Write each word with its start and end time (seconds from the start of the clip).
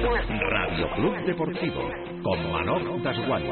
Radio 0.00 0.88
Club 0.94 1.26
Deportivo 1.26 1.80
con 2.22 2.52
Manolo 2.52 2.98
Dasgual. 3.02 3.42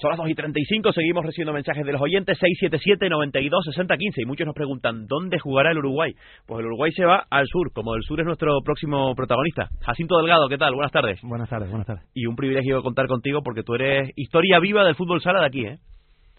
Son 0.00 0.10
las 0.10 0.18
2 0.18 0.30
y 0.30 0.34
35, 0.34 0.92
seguimos 0.92 1.24
recibiendo 1.24 1.52
mensajes 1.52 1.86
de 1.86 1.92
los 1.92 2.02
oyentes 2.02 2.36
677-92-6015 2.40 4.22
y 4.22 4.26
muchos 4.26 4.44
nos 4.44 4.56
preguntan 4.56 5.06
¿dónde 5.06 5.38
jugará 5.38 5.70
el 5.70 5.78
Uruguay? 5.78 6.14
Pues 6.46 6.60
el 6.60 6.66
Uruguay 6.66 6.90
se 6.92 7.04
va 7.04 7.26
al 7.30 7.46
sur, 7.46 7.72
como 7.72 7.94
el 7.94 8.02
sur 8.02 8.18
es 8.18 8.26
nuestro 8.26 8.60
próximo 8.64 9.14
protagonista. 9.14 9.68
Jacinto 9.82 10.16
Delgado, 10.18 10.48
¿qué 10.48 10.58
tal? 10.58 10.74
Buenas 10.74 10.92
tardes. 10.92 11.20
Buenas 11.22 11.48
tardes, 11.48 11.68
buenas 11.68 11.86
tardes. 11.86 12.04
Y 12.12 12.26
un 12.26 12.34
privilegio 12.34 12.82
contar 12.82 13.06
contigo 13.06 13.42
porque 13.44 13.62
tú 13.62 13.74
eres 13.74 14.10
historia 14.16 14.58
viva 14.58 14.84
del 14.84 14.96
fútbol 14.96 15.20
sala 15.20 15.40
de 15.42 15.46
aquí, 15.46 15.64
¿eh? 15.64 15.78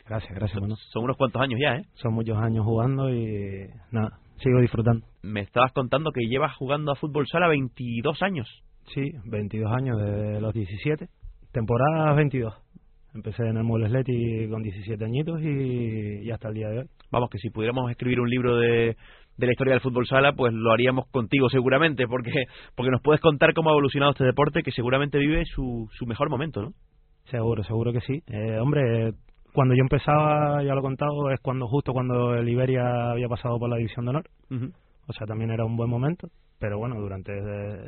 Gracias, 0.05 0.33
gracias, 0.35 0.59
Son, 0.59 0.75
son 0.75 1.03
unos 1.05 1.15
cuantos 1.15 1.41
años 1.41 1.59
ya, 1.61 1.75
¿eh? 1.75 1.83
Son 1.93 2.13
muchos 2.13 2.37
años 2.37 2.65
jugando 2.65 3.09
y 3.09 3.67
nada, 3.91 4.19
sigo 4.39 4.59
disfrutando. 4.59 5.05
Me 5.21 5.41
estabas 5.41 5.71
contando 5.73 6.11
que 6.11 6.27
llevas 6.27 6.55
jugando 6.55 6.91
a 6.91 6.95
fútbol 6.95 7.27
sala 7.27 7.47
22 7.47 8.21
años. 8.21 8.47
Sí, 8.93 9.11
22 9.25 9.71
años 9.71 9.97
desde 9.99 10.41
los 10.41 10.53
17, 10.53 11.07
temporada 11.51 12.13
22. 12.13 12.53
Empecé 13.13 13.43
en 13.43 13.57
el 13.57 13.63
Muebles 13.63 13.91
Leti 13.91 14.47
con 14.49 14.61
17 14.61 15.03
añitos 15.03 15.41
y, 15.41 16.25
y 16.25 16.31
hasta 16.31 16.49
el 16.49 16.53
día 16.53 16.69
de 16.69 16.79
hoy. 16.79 16.85
Vamos, 17.11 17.29
que 17.29 17.39
si 17.39 17.49
pudiéramos 17.49 17.89
escribir 17.89 18.19
un 18.19 18.29
libro 18.29 18.57
de, 18.57 18.95
de 19.37 19.45
la 19.45 19.51
historia 19.51 19.73
del 19.73 19.81
fútbol 19.81 20.05
sala, 20.05 20.33
pues 20.33 20.53
lo 20.53 20.71
haríamos 20.71 21.07
contigo 21.07 21.49
seguramente, 21.49 22.07
porque 22.07 22.31
porque 22.75 22.91
nos 22.91 23.01
puedes 23.01 23.21
contar 23.21 23.53
cómo 23.53 23.69
ha 23.69 23.73
evolucionado 23.73 24.11
este 24.11 24.25
deporte, 24.25 24.63
que 24.63 24.71
seguramente 24.71 25.17
vive 25.17 25.45
su, 25.45 25.89
su 25.93 26.05
mejor 26.05 26.29
momento, 26.29 26.61
¿no? 26.61 26.73
Seguro, 27.31 27.63
seguro 27.63 27.93
que 27.93 28.01
sí. 28.01 28.21
Eh, 28.27 28.59
hombre, 28.59 29.13
cuando 29.53 29.73
yo 29.75 29.81
empezaba, 29.81 30.63
ya 30.63 30.73
lo 30.73 30.79
he 30.79 30.83
contado, 30.83 31.31
es 31.31 31.39
cuando 31.41 31.67
justo 31.67 31.91
cuando 31.93 32.33
el 32.35 32.47
Iberia 32.47 33.11
había 33.11 33.27
pasado 33.27 33.57
por 33.59 33.69
la 33.69 33.77
División 33.77 34.05
de 34.05 34.09
Honor. 34.11 34.25
Ujú. 34.51 34.71
O 35.07 35.13
sea, 35.13 35.25
también 35.27 35.51
era 35.51 35.65
un 35.65 35.75
buen 35.75 35.89
momento. 35.89 36.27
Pero 36.59 36.77
bueno, 36.77 36.99
durante 36.99 37.31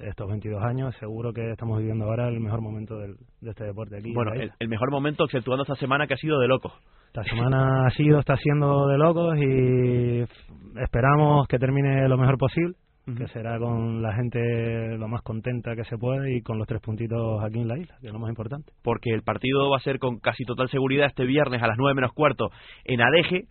estos 0.08 0.30
22 0.30 0.64
años 0.64 0.96
seguro 0.98 1.34
que 1.34 1.52
estamos 1.52 1.78
viviendo 1.80 2.06
ahora 2.06 2.30
el 2.30 2.40
mejor 2.40 2.62
momento 2.62 2.98
del- 2.98 3.18
de 3.42 3.50
este 3.50 3.66
deporte 3.66 3.98
aquí. 3.98 4.10
en 4.10 4.14
Bueno, 4.16 4.32
el, 4.34 4.50
el 4.60 4.70
mejor 4.70 4.90
momento, 4.92 5.26
exceptuando 5.26 5.64
esta 5.64 5.76
semana 5.76 6.08
que 6.08 6.14
ha 6.14 6.18
sido 6.18 6.40
de 6.40 6.48
locos. 6.48 6.72
Esta 7.08 7.24
semana 7.26 7.86
ha 7.86 7.90
sido, 7.92 8.20
está 8.20 8.38
siendo 8.38 8.88
de 8.88 8.98
locos 8.98 9.38
y 9.38 10.24
esperamos 10.82 11.48
que 11.50 11.60
termine 11.60 12.08
lo 12.08 12.18
mejor 12.18 12.38
posible, 12.38 12.76
que 13.16 13.28
será 13.28 13.58
con 13.60 14.02
la 14.02 14.14
gente 14.14 14.98
lo 14.98 15.08
más 15.08 15.22
contenta 15.22 15.76
que 15.76 15.84
se 15.86 15.98
puede 15.98 16.38
y 16.38 16.42
con 16.42 16.58
los 16.58 16.68
tres 16.68 16.82
puntitos 16.82 17.44
aquí 17.44 17.60
en 17.60 17.68
la 17.68 17.78
isla, 17.78 17.96
que 18.02 18.08
es 18.08 18.14
lo 18.14 18.20
más 18.20 18.30
importante. 18.30 18.72
porque 18.84 19.12
el 19.12 19.24
partido 19.24 19.70
va 19.70 19.78
a 19.78 19.82
ser 19.82 20.00
con 20.00 20.20
casi 20.20 20.44
total 20.46 20.70
seguridad 20.70 21.08
este 21.08 21.26
viernes 21.26 21.62
a 21.62 21.68
las 21.68 21.78
9 21.78 21.96
menos 21.96 22.12
cuarto 22.14 22.50
en 22.86 23.02
Adeje. 23.02 23.46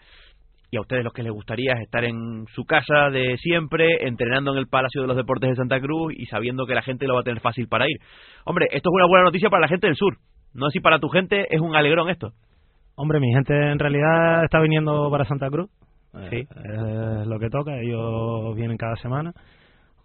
Y 0.72 0.76
a 0.76 0.82
ustedes 0.82 1.02
lo 1.02 1.10
que 1.10 1.24
les 1.24 1.32
gustaría 1.32 1.72
es 1.72 1.80
estar 1.80 2.04
en 2.04 2.46
su 2.54 2.64
casa 2.64 3.10
de 3.10 3.36
siempre, 3.38 4.06
entrenando 4.06 4.52
en 4.52 4.58
el 4.58 4.68
Palacio 4.68 5.00
de 5.00 5.08
los 5.08 5.16
Deportes 5.16 5.50
de 5.50 5.56
Santa 5.56 5.80
Cruz 5.80 6.14
y 6.16 6.26
sabiendo 6.26 6.64
que 6.64 6.76
la 6.76 6.82
gente 6.82 7.08
lo 7.08 7.14
va 7.14 7.20
a 7.20 7.24
tener 7.24 7.40
fácil 7.40 7.66
para 7.66 7.88
ir. 7.88 7.96
Hombre, 8.44 8.66
esto 8.70 8.88
es 8.88 8.94
una 8.94 9.08
buena 9.08 9.24
noticia 9.24 9.50
para 9.50 9.62
la 9.62 9.68
gente 9.68 9.88
del 9.88 9.96
sur. 9.96 10.18
No 10.54 10.66
sé 10.66 10.74
si 10.74 10.80
para 10.80 11.00
tu 11.00 11.08
gente 11.08 11.46
es 11.50 11.60
un 11.60 11.74
alegrón 11.74 12.08
esto. 12.08 12.32
Hombre, 12.94 13.18
mi 13.18 13.32
gente 13.32 13.52
en 13.54 13.78
realidad 13.80 14.44
está 14.44 14.60
viniendo 14.60 15.10
para 15.10 15.24
Santa 15.24 15.48
Cruz. 15.48 15.70
Sí. 16.12 16.36
Eh, 16.36 16.46
es 17.20 17.26
lo 17.26 17.38
que 17.38 17.50
toca, 17.50 17.78
ellos 17.78 18.54
vienen 18.56 18.76
cada 18.76 18.96
semana, 18.96 19.32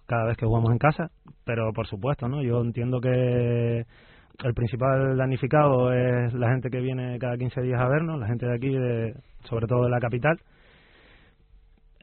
cada 0.05 0.25
vez 0.25 0.37
que 0.37 0.45
jugamos 0.45 0.71
en 0.71 0.77
casa, 0.77 1.09
pero 1.43 1.71
por 1.73 1.87
supuesto, 1.87 2.27
¿no? 2.27 2.43
Yo 2.43 2.61
entiendo 2.61 2.99
que 3.01 3.85
el 4.43 4.53
principal 4.53 5.17
damnificado 5.17 5.91
es 5.93 6.33
la 6.33 6.49
gente 6.49 6.69
que 6.69 6.79
viene 6.79 7.17
cada 7.19 7.37
15 7.37 7.61
días 7.61 7.79
a 7.79 7.87
vernos, 7.87 8.19
la 8.19 8.27
gente 8.27 8.45
de 8.45 8.55
aquí, 8.55 8.69
de, 8.69 9.15
sobre 9.45 9.65
todo 9.67 9.85
de 9.85 9.89
la 9.89 9.99
capital. 9.99 10.37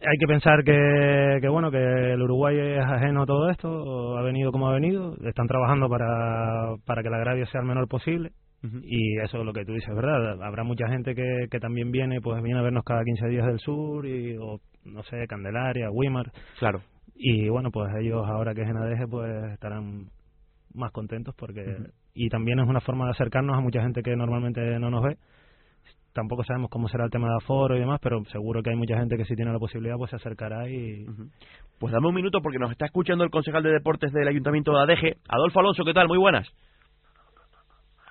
Hay 0.01 0.19
que 0.19 0.27
pensar 0.27 0.65
que, 0.65 1.39
que, 1.41 1.49
bueno, 1.49 1.71
que 1.71 1.79
el 1.79 2.23
Uruguay 2.23 2.59
es 2.59 2.85
ajeno 2.85 3.23
a 3.23 3.27
todo 3.27 3.51
esto, 3.51 4.19
ha 4.19 4.23
venido 4.23 4.51
como 4.51 4.69
ha 4.69 4.73
venido, 4.73 5.15
están 5.25 5.47
trabajando 5.47 5.89
para, 5.89 6.75
para 6.85 7.03
que 7.03 7.09
el 7.09 7.15
agravio 7.15 7.47
sea 7.47 7.61
el 7.61 7.69
menor 7.69 7.87
posible 7.87 8.33
y 8.63 9.19
eso 9.19 9.39
es 9.39 9.45
lo 9.45 9.53
que 9.53 9.65
tú 9.65 9.73
dices, 9.73 9.95
¿verdad? 9.95 10.41
Habrá 10.43 10.63
mucha 10.63 10.87
gente 10.89 11.15
que, 11.15 11.49
que 11.51 11.59
también 11.59 11.91
viene, 11.91 12.21
pues 12.21 12.43
viene 12.43 12.61
a 12.61 12.63
vernos 12.63 12.85
cada 12.85 13.03
15 13.03 13.29
días 13.29 13.47
del 13.47 13.59
sur, 13.59 14.07
y, 14.07 14.37
o 14.37 14.61
no 14.85 15.03
sé, 15.05 15.27
Candelaria, 15.27 15.91
Wimar. 15.91 16.31
Claro. 16.59 16.81
Y 17.15 17.49
bueno, 17.49 17.71
pues 17.71 17.89
ellos 18.01 18.23
ahora 18.27 18.55
que 18.55 18.63
es 18.63 18.69
en 18.69 18.77
ADG, 18.77 19.11
pues 19.11 19.53
estarán 19.53 20.07
más 20.75 20.93
contentos 20.93 21.35
porque. 21.37 21.63
Y 22.15 22.29
también 22.29 22.61
es 22.61 22.69
una 22.69 22.81
forma 22.81 23.07
de 23.07 23.13
acercarnos 23.13 23.57
a 23.57 23.61
mucha 23.61 23.83
gente 23.83 24.03
que 24.03 24.15
normalmente 24.17 24.61
no 24.79 24.91
nos 24.91 25.03
ve. 25.03 25.17
Tampoco 26.13 26.45
sabemos 26.45 26.69
cómo 26.71 26.89
será 26.89 27.05
el 27.05 27.11
tema 27.11 27.29
de 27.29 27.37
aforo 27.43 27.75
y 27.75 27.81
demás, 27.81 27.99
pero 28.03 28.23
seguro 28.27 28.63
que 28.63 28.71
hay 28.71 28.77
mucha 28.77 28.99
gente 28.99 29.17
que 29.17 29.25
si 29.25 29.35
tiene 29.35 29.51
la 29.53 29.59
posibilidad, 29.59 29.97
pues 29.97 30.11
se 30.11 30.17
acercará 30.17 30.69
y. 30.69 31.07
Pues 31.79 31.93
dame 31.93 32.09
un 32.09 32.15
minuto 32.15 32.41
porque 32.43 32.59
nos 32.59 32.71
está 32.71 32.87
escuchando 32.87 33.25
el 33.25 33.31
concejal 33.31 33.63
de 33.63 33.71
deportes 33.73 34.13
del 34.13 34.29
Ayuntamiento 34.29 34.73
de 34.73 34.83
Adeje, 34.83 35.17
Adolfo 35.29 35.61
Alonso, 35.61 35.85
¿qué 35.85 35.95
tal? 35.95 36.07
Muy 36.07 36.19
buenas. 36.19 36.47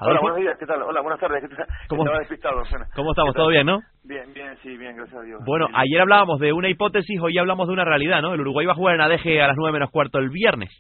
Hola, 0.04 0.20
buenos 0.20 0.40
días, 0.40 0.58
¿qué 0.58 0.66
tal? 0.66 0.82
Hola, 0.82 1.02
buenas 1.02 1.20
tardes. 1.20 1.42
¿Qué 1.48 1.56
tal? 1.56 1.68
¿Cómo- 1.88 2.04
despistado. 2.20 2.62
¿Cómo 2.96 3.12
estamos? 3.12 3.36
¿Todo 3.36 3.48
bien, 3.50 3.66
no? 3.66 3.80
Bien, 4.04 4.34
bien, 4.34 4.58
sí, 4.64 4.76
bien, 4.76 4.96
gracias 4.96 5.20
a 5.20 5.24
Dios. 5.24 5.40
Bueno, 5.46 5.68
Bien. 5.68 5.80
ayer 5.80 6.02
hablábamos 6.02 6.40
de 6.40 6.54
una 6.54 6.70
hipótesis, 6.70 7.20
hoy 7.22 7.38
hablamos 7.38 7.68
de 7.68 7.74
una 7.74 7.86
realidad, 7.86 8.22
¿no? 8.22 8.34
El 8.34 8.42
Uruguay 8.42 8.66
va 8.66 8.74
a 8.74 8.76
jugar 8.76 8.96
en 8.96 9.02
Adeje 9.02 9.42
a 9.42 9.48
las 9.48 9.56
9 9.58 9.74
menos 9.74 9.92
cuarto 9.92 10.18
el 10.18 10.30
viernes. 10.30 10.72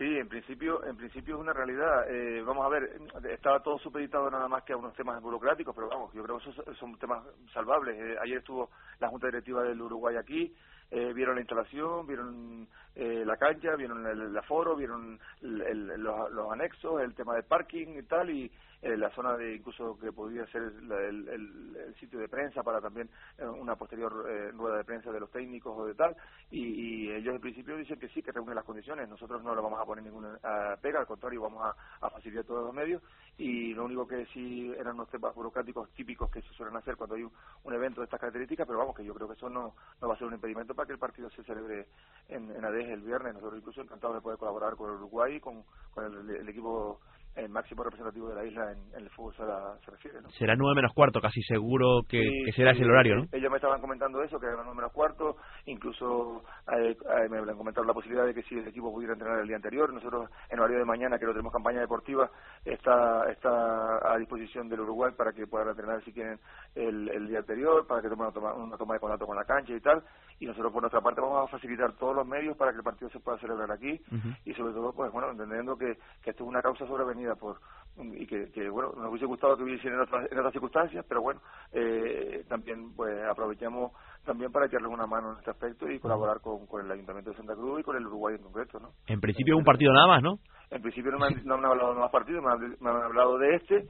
Sí, 0.00 0.06
en 0.16 0.30
principio, 0.30 0.82
en 0.86 0.96
principio 0.96 1.34
es 1.34 1.42
una 1.42 1.52
realidad. 1.52 2.10
Eh, 2.10 2.42
vamos 2.42 2.64
a 2.64 2.70
ver, 2.70 2.90
estaba 3.30 3.60
todo 3.62 3.78
supeditado 3.80 4.30
nada 4.30 4.48
más 4.48 4.62
que 4.64 4.72
a 4.72 4.78
unos 4.78 4.94
temas 4.94 5.20
burocráticos, 5.20 5.74
pero 5.74 5.90
vamos, 5.90 6.10
yo 6.14 6.22
creo 6.22 6.38
que 6.38 6.48
esos 6.48 6.78
son 6.78 6.98
temas 6.98 7.22
salvables. 7.52 7.98
Eh, 8.00 8.16
ayer 8.22 8.38
estuvo 8.38 8.70
la 8.98 9.10
Junta 9.10 9.26
Directiva 9.26 9.62
del 9.62 9.82
Uruguay 9.82 10.16
aquí, 10.16 10.56
eh, 10.90 11.12
vieron 11.12 11.34
la 11.34 11.42
instalación, 11.42 12.06
vieron 12.06 12.66
eh, 12.94 13.24
la 13.26 13.36
cancha, 13.36 13.76
vieron 13.76 14.06
el, 14.06 14.22
el 14.22 14.38
aforo, 14.38 14.74
vieron 14.74 15.20
el- 15.42 16.02
los, 16.02 16.32
los 16.32 16.50
anexos, 16.50 17.02
el 17.02 17.14
tema 17.14 17.34
de 17.36 17.42
parking 17.42 17.98
y 17.98 18.02
tal, 18.04 18.30
y 18.30 18.50
eh, 18.82 18.96
la 18.96 19.10
zona 19.10 19.36
de 19.36 19.56
incluso 19.56 19.98
que 19.98 20.10
podría 20.10 20.46
ser 20.46 20.62
el, 20.62 21.94
sitio 21.98 22.18
de 22.18 22.28
prensa 22.28 22.62
para 22.62 22.80
también 22.80 23.10
eh, 23.36 23.44
una 23.44 23.76
posterior 23.76 24.26
eh, 24.26 24.52
rueda 24.52 24.78
de 24.78 24.84
prensa 24.84 25.12
de 25.12 25.20
los 25.20 25.30
técnicos 25.30 25.76
o 25.76 25.86
de 25.86 25.94
tal, 25.94 26.16
y, 26.50 27.08
y 27.08 27.10
ellos 27.12 27.34
en 27.34 27.40
principio 27.40 27.76
dicen 27.76 27.98
que 27.98 28.08
sí, 28.08 28.22
que 28.22 28.32
reúnen 28.32 28.54
las 28.54 28.64
condiciones. 28.64 29.08
Nosotros 29.08 29.42
no 29.42 29.54
le 29.54 29.60
vamos 29.60 29.78
a 29.78 29.84
poner 29.84 30.04
ninguna 30.04 30.38
ah, 30.42 30.76
pega, 30.80 31.00
al 31.00 31.06
contrario, 31.06 31.42
vamos 31.42 31.62
a, 31.62 32.10
facilitar 32.10 32.44
todos 32.44 32.64
los 32.64 32.74
medios, 32.74 33.02
y 33.36 33.74
lo 33.74 33.84
único 33.84 34.06
que 34.06 34.26
sí 34.26 34.72
eran 34.78 34.96
los 34.96 35.08
temas 35.08 35.34
burocráticos 35.34 35.90
típicos 35.90 36.30
que 36.30 36.42
se 36.42 36.52
suelen 36.54 36.76
hacer 36.76 36.96
cuando 36.96 37.16
hay 37.16 37.22
un, 37.22 37.74
evento 37.74 38.00
de 38.00 38.06
estas 38.06 38.18
características, 38.18 38.66
pero 38.66 38.78
vamos, 38.78 38.96
que 38.96 39.04
yo 39.04 39.14
creo 39.14 39.28
que 39.28 39.34
eso 39.34 39.48
no, 39.48 39.74
no 40.00 40.08
va 40.08 40.14
a 40.14 40.18
ser 40.18 40.26
un 40.26 40.34
impedimento 40.34 40.74
para 40.74 40.86
que 40.86 40.94
el 40.94 40.98
partido 40.98 41.30
se 41.30 41.44
celebre 41.44 41.86
en, 42.28 42.50
en 42.50 42.64
ADES 42.64 42.88
el 42.88 43.02
viernes. 43.02 43.34
Nosotros 43.34 43.58
incluso 43.58 43.80
encantados 43.80 44.16
de 44.16 44.22
poder 44.22 44.38
colaborar 44.38 44.74
con 44.74 44.90
Uruguay 44.90 45.38
con, 45.38 45.62
con 45.94 46.30
el 46.30 46.48
equipo 46.48 47.00
eh, 47.36 47.48
máximo 47.48 47.84
representativo 47.84 48.28
de 48.28 48.34
la 48.34 48.44
isla 48.44 48.72
en, 48.72 48.78
en 48.94 49.02
el 49.04 49.10
fútbol 49.10 49.34
sala 49.36 49.76
se 49.84 49.90
refiere, 49.90 50.20
¿no? 50.20 50.30
Será 50.30 50.56
9 50.56 50.74
menos 50.74 50.92
cuarto, 50.92 51.20
casi 51.20 51.40
seguro 51.42 52.02
que, 52.08 52.20
Sí, 52.20 52.44
que 52.46 52.52
será 52.52 52.72
sí, 52.72 52.78
ese 52.78 52.84
el 52.84 52.90
horario, 52.90 53.16
¿no? 53.16 53.24
Ellos 53.32 53.50
me 53.50 53.56
estaban 53.56 53.80
comentando 53.80 54.22
eso, 54.22 54.38
que 54.40 54.46
eran 54.46 54.66
los 54.66 54.74
menos 54.74 54.92
cuartos, 54.92 55.36
incluso 55.66 56.42
eh, 56.76 56.90
eh, 56.90 57.28
me 57.28 57.38
han 57.38 57.56
comentado 57.56 57.86
la 57.86 57.94
posibilidad 57.94 58.26
de 58.26 58.34
que 58.34 58.42
si 58.42 58.56
el 58.56 58.66
equipo 58.66 58.92
pudiera 58.92 59.12
entrenar 59.12 59.38
el 59.38 59.46
día 59.46 59.56
anterior, 59.56 59.92
nosotros 59.92 60.28
en 60.48 60.58
horario 60.58 60.78
de 60.78 60.84
mañana, 60.84 61.18
que 61.18 61.24
no 61.24 61.32
tenemos 61.32 61.52
campaña 61.52 61.80
deportiva, 61.80 62.30
está 62.64 63.30
está 63.30 64.12
a 64.12 64.18
disposición 64.18 64.68
del 64.68 64.80
Uruguay 64.80 65.12
para 65.16 65.32
que 65.32 65.46
puedan 65.46 65.68
entrenar 65.68 66.02
si 66.04 66.12
quieren 66.12 66.38
el, 66.74 67.08
el 67.10 67.28
día 67.28 67.38
anterior, 67.38 67.86
para 67.86 68.02
que 68.02 68.08
tomen 68.08 68.26
una 68.26 68.32
toma, 68.32 68.54
una 68.54 68.76
toma 68.76 68.94
de 68.94 69.00
contacto 69.00 69.26
con 69.26 69.36
la 69.36 69.44
cancha 69.44 69.72
y 69.72 69.80
tal, 69.80 70.02
y 70.40 70.46
nosotros 70.46 70.72
por 70.72 70.82
nuestra 70.82 71.00
parte 71.00 71.20
vamos 71.20 71.48
a 71.48 71.52
facilitar 71.52 71.92
todos 71.92 72.16
los 72.16 72.26
medios 72.26 72.56
para 72.56 72.72
que 72.72 72.78
el 72.78 72.84
partido 72.84 73.08
se 73.10 73.20
pueda 73.20 73.38
celebrar 73.38 73.70
aquí, 73.70 74.00
y 74.44 74.52
sobre 74.54 74.72
todo, 74.72 74.92
pues 74.92 75.12
bueno, 75.12 75.30
entendiendo 75.30 75.76
que, 75.76 75.96
que 76.22 76.30
esto 76.30 76.44
es 76.44 76.48
una 76.48 76.62
causa 76.62 76.86
sobrevenida 76.86 77.19
por 77.38 77.58
y 78.02 78.26
que, 78.26 78.50
que, 78.52 78.68
bueno, 78.68 78.92
nos 78.96 79.10
hubiese 79.10 79.26
gustado 79.26 79.56
que 79.56 79.64
hubiese 79.64 79.88
en 79.88 80.00
otras, 80.00 80.30
en 80.30 80.38
otras 80.38 80.52
circunstancias, 80.52 81.04
pero 81.08 81.22
bueno, 81.22 81.40
eh, 81.72 82.44
también 82.48 82.94
pues 82.94 83.22
aprovechamos 83.28 83.92
también 84.24 84.52
para 84.52 84.66
echarles 84.66 84.90
una 84.90 85.06
mano 85.06 85.32
en 85.32 85.38
este 85.38 85.50
aspecto 85.50 85.90
y 85.90 85.98
colaborar 85.98 86.40
con, 86.40 86.66
con 86.66 86.84
el 86.84 86.90
Ayuntamiento 86.90 87.30
de 87.30 87.36
Santa 87.36 87.54
Cruz 87.54 87.80
y 87.80 87.82
con 87.82 87.96
el 87.96 88.06
Uruguay 88.06 88.36
en 88.36 88.42
concreto, 88.42 88.78
¿no? 88.78 88.90
En 89.06 89.20
principio 89.20 89.56
un 89.56 89.64
partido 89.64 89.92
nada 89.92 90.06
más, 90.06 90.22
¿no? 90.22 90.38
En 90.70 90.82
principio 90.82 91.10
no 91.10 91.18
me 91.18 91.26
han, 91.26 91.44
no 91.44 91.58
me 91.58 91.66
han 91.66 91.72
hablado 91.72 91.94
de 91.94 92.00
más 92.00 92.10
partidos, 92.10 92.42
me 92.42 92.50
han, 92.50 92.76
me 92.80 92.90
han 92.90 93.02
hablado 93.02 93.38
de 93.38 93.56
este. 93.56 93.86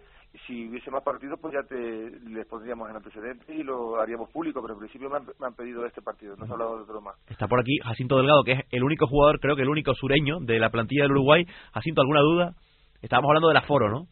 Si 0.47 0.69
hubiese 0.69 0.93
más 0.93 1.03
partidos, 1.03 1.41
pues 1.41 1.53
ya 1.53 1.63
te 1.65 1.77
les 1.77 2.47
pondríamos 2.47 2.89
en 2.89 2.97
antecedentes 2.97 3.49
y 3.49 3.65
lo 3.65 4.01
haríamos 4.01 4.31
público, 4.31 4.63
pero 4.63 4.75
en 4.75 4.81
principio 4.81 5.11
me 5.11 5.17
han, 5.17 5.27
me 5.41 5.47
han 5.47 5.55
pedido 5.55 5.85
este 5.85 6.03
partido, 6.03 6.37
no 6.37 6.47
se 6.47 6.53
ha 6.53 6.55
hablado 6.55 6.77
de 6.77 6.83
otro 6.85 7.01
más. 7.01 7.17
Está 7.29 7.49
por 7.49 7.61
aquí 7.61 7.79
Jacinto 7.83 8.17
Delgado, 8.17 8.45
que 8.45 8.53
es 8.53 8.61
el 8.71 8.85
único 8.85 9.09
jugador, 9.09 9.41
creo 9.41 9.57
que 9.57 9.63
el 9.63 9.69
único 9.69 9.93
sureño 9.95 10.39
de 10.41 10.61
la 10.61 10.71
plantilla 10.71 11.03
del 11.03 11.13
Uruguay. 11.13 11.45
Jacinto, 11.73 12.01
¿alguna 12.01 12.21
duda? 12.21 12.55
Estábamos 13.03 13.31
hablando 13.31 13.49
del 13.49 13.57
aforo, 13.57 13.89
¿no? 13.89 14.07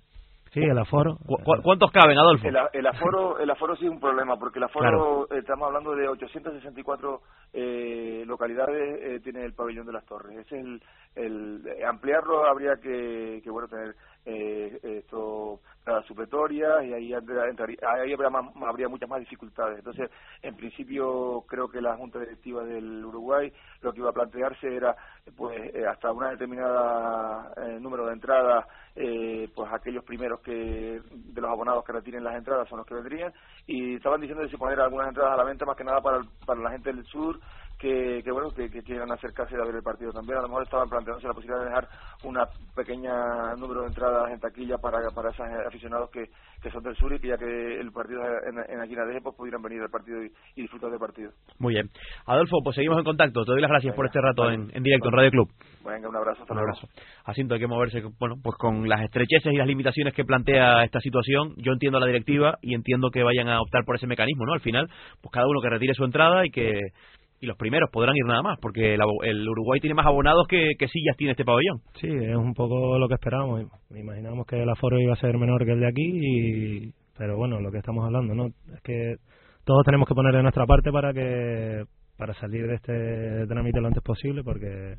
Sí, 0.53 0.61
el 0.61 0.79
aforo. 0.79 1.17
¿Cu- 1.27 1.37
cu- 1.45 1.63
¿Cuántos 1.63 1.91
caben, 1.93 2.17
Adolfo? 2.19 2.49
El, 2.49 2.87
aforo 2.87 3.39
el 3.39 3.51
aforo 3.51 3.77
sí 3.77 3.85
es 3.85 3.91
un 3.91 4.01
problema 4.01 4.39
porque 4.39 4.59
el 4.59 4.65
aforo 4.65 5.25
eh, 5.31 5.39
estamos 5.41 5.67
hablando 5.67 5.95
de 5.95 6.09
864 6.09 7.21
eh, 7.53 8.25
localidades 8.27 8.99
eh, 9.03 9.21
tiene 9.23 9.45
el 9.45 9.53
pabellón 9.53 9.87
de 9.87 9.93
las 9.93 10.07
torres 10.07 10.39
ese 10.39 10.59
es 10.59 10.65
el, 10.65 10.83
el 11.17 11.85
ampliarlo 11.85 12.47
habría 12.47 12.77
que, 12.77 13.43
que 13.45 13.51
bueno 13.51 13.69
tener 13.69 13.95
eh, 14.25 14.79
esto 14.83 15.61
entradas 15.89 16.07
supletorias 16.07 16.85
y 16.85 16.93
ahí, 16.93 17.15
ahí 17.15 18.13
habría, 18.13 18.31
más, 18.31 18.45
habría 18.63 18.89
muchas 18.89 19.09
más 19.09 19.21
dificultades. 19.21 19.79
Entonces, 19.79 20.11
en 20.43 20.55
principio, 20.55 21.43
creo 21.49 21.69
que 21.69 21.81
la 21.81 21.97
Junta 21.97 22.19
Directiva 22.19 22.63
del 22.63 23.05
Uruguay 23.05 23.51
lo 23.81 23.93
que 23.93 24.01
iba 24.01 24.11
a 24.11 24.13
plantearse 24.13 24.67
era 24.69 24.95
pues 25.35 25.75
eh, 25.75 25.87
hasta 25.87 26.13
una 26.13 26.31
determinada 26.31 27.53
eh, 27.57 27.79
número 27.81 28.07
de 28.07 28.13
entradas 28.13 28.67
eh, 28.97 29.49
pues 29.55 29.71
aquellos 29.73 30.05
primeros 30.05 30.41
que 30.41 30.53
de 30.53 31.41
los 31.41 31.51
abonados 31.51 31.85
que 31.85 31.93
retiren 31.93 32.25
las 32.25 32.37
entradas 32.37 32.69
son 32.69 32.79
los 32.79 32.87
que 32.87 32.95
vendrían 32.95 33.33
y 33.67 33.97
estaban 33.97 34.21
diciendo 34.21 34.43
de 34.43 34.51
si 34.51 34.57
poner 34.57 34.81
algunas 34.81 35.09
entradas 35.09 35.35
a 35.35 35.37
la 35.37 35.45
venta 35.45 35.65
más 35.65 35.77
que 35.77 35.85
nada 35.85 36.01
para, 36.01 36.21
para 36.45 36.61
la 36.61 36.71
gente 36.71 36.93
del 36.93 37.05
sur 37.05 37.39
que, 37.79 38.23
que 38.25 38.33
bueno 38.33 38.51
que, 38.51 38.69
que, 38.71 38.83
quieran 38.83 39.11
acercarse 39.13 39.55
a 39.55 39.65
ver 39.65 39.77
el 39.77 39.83
partido 39.83 40.13
también. 40.13 40.39
A 40.39 40.43
lo 40.43 40.49
mejor 40.49 40.65
estaban 40.65 40.89
planteándose 40.89 41.29
la 41.29 41.35
posibilidad 41.35 41.61
de 41.61 41.69
dejar 41.69 41.89
una 42.25 42.47
pequeña 42.75 43.55
número 43.57 43.83
de 43.83 43.89
entradas 43.89 44.31
en 44.33 44.41
taquilla 44.41 44.77
para 44.79 44.99
para 45.15 45.31
esos 45.31 45.47
aficionados 45.67 46.11
que, 46.11 46.29
que 46.61 46.71
son 46.71 46.83
del 46.83 46.97
sur 46.97 47.13
y 47.13 47.21
que 47.21 47.29
ya 47.29 47.39
que 47.39 47.81
el 47.81 47.93
partido 47.93 48.21
en, 48.23 48.59
en 48.69 48.81
Aguinadeje 48.81 49.21
pues 49.23 49.37
pudieran 49.37 49.63
venir 49.63 49.81
al 49.83 49.91
partido 49.91 50.23
y, 50.25 50.31
disfrutar 50.57 50.91
del 50.91 50.99
partido. 50.99 51.31
Muy 51.59 51.75
bien. 51.75 51.89
Adolfo 52.27 52.59
pues 52.65 52.75
seguimos 52.75 52.99
en 52.99 53.05
contacto. 53.05 53.45
Te 53.45 53.53
doy 53.53 53.61
las 53.61 53.71
gracias 53.71 53.95
por 53.95 54.07
este 54.07 54.21
rato 54.21 54.51
en, 54.51 54.71
en, 54.75 54.83
directo 54.83 55.09
en 55.09 55.15
Radio 55.15 55.31
Club. 55.31 55.49
Venga 55.85 56.09
un 56.09 56.17
abrazo 56.17 56.43
hasta 56.43 56.53
un 56.53 56.59
abrazo. 56.59 56.89
Asinto 57.25 57.55
hay 57.55 57.61
que 57.61 57.67
moverse 57.67 58.03
bueno 58.19 58.35
pues 58.43 58.57
con 58.57 58.89
las 58.89 59.03
estrecheces 59.03 59.53
y 59.53 59.57
las 59.57 59.67
limitaciones 59.67 60.15
que 60.15 60.25
plantea 60.25 60.85
esta 60.85 61.01
situación 61.01 61.55
yo 61.57 61.73
entiendo 61.73 62.01
la 62.01 62.07
directiva 62.07 62.59
y 62.61 62.75
entiendo 62.75 63.11
que 63.11 63.23
vayan 63.23 63.49
a 63.49 63.61
optar 63.61 63.85
por 63.85 63.97
ese 63.97 64.07
mecanismo 64.07 64.45
no 64.45 64.53
al 64.53 64.61
final 64.61 64.89
pues 65.21 65.33
cada 65.33 65.47
uno 65.47 65.61
que 65.61 65.71
retire 65.71 65.95
su 65.95 66.05
entrada 66.05 66.45
y 66.45 66.51
que 66.51 66.93
y 67.41 67.47
los 67.47 67.57
primeros 67.57 67.91
podrán 67.91 68.17
ir 68.17 68.25
nada 68.25 68.43
más, 68.43 68.59
porque 68.61 68.95
el, 68.95 69.49
Uruguay 69.49 69.81
tiene 69.81 69.95
más 69.95 70.07
abonados 70.07 70.47
que, 70.49 70.73
que 70.79 70.89
sillas 70.89 71.17
tiene 71.17 71.33
este 71.33 71.45
pabellón. 71.45 71.81
Sí, 72.01 72.09
es 72.09 72.37
un 72.37 72.55
poco 72.55 72.99
lo 72.99 73.09
que 73.09 73.15
esperábamos. 73.15 73.65
Imaginamos 73.91 74.47
que 74.47 74.63
el 74.63 74.69
aforo 74.69 75.01
iba 75.01 75.13
a 75.13 75.17
ser 75.17 75.37
menor 75.39 75.65
que 75.65 75.73
el 75.73 75.81
de 75.81 75.89
aquí, 75.89 76.11
y, 76.13 76.93
pero 77.17 77.37
bueno, 77.37 77.61
lo 77.61 77.71
que 77.71 77.79
estamos 77.79 78.05
hablando, 78.05 78.35
¿no? 78.35 78.47
Es 78.47 78.81
que 78.83 79.17
todos 79.65 79.85
tenemos 79.85 80.09
que 80.09 80.15
poner 80.15 80.35
de 80.35 80.43
nuestra 80.43 80.67
parte 80.67 80.91
para 80.91 81.13
que 81.13 81.85
para 82.17 82.35
salir 82.35 82.67
de 82.67 82.75
este 82.75 83.47
trámite 83.47 83.81
lo 83.81 83.87
antes 83.87 84.03
posible, 84.03 84.43
porque 84.43 84.97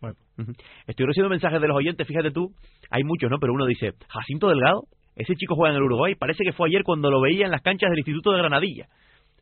bueno. 0.00 0.16
Estoy 0.86 1.06
recibiendo 1.06 1.30
mensajes 1.30 1.60
de 1.60 1.68
los 1.68 1.76
oyentes, 1.76 2.06
fíjate 2.06 2.30
tú, 2.30 2.52
hay 2.90 3.02
muchos, 3.04 3.30
¿no? 3.30 3.38
Pero 3.38 3.54
uno 3.54 3.64
dice, 3.64 3.92
Jacinto 4.08 4.48
Delgado, 4.48 4.82
ese 5.14 5.34
chico 5.34 5.54
juega 5.54 5.70
en 5.70 5.78
el 5.78 5.84
Uruguay, 5.84 6.14
parece 6.14 6.44
que 6.44 6.52
fue 6.52 6.68
ayer 6.68 6.82
cuando 6.84 7.10
lo 7.10 7.20
veía 7.22 7.46
en 7.46 7.50
las 7.50 7.62
canchas 7.62 7.88
del 7.88 8.00
Instituto 8.00 8.32
de 8.32 8.38
Granadilla. 8.38 8.86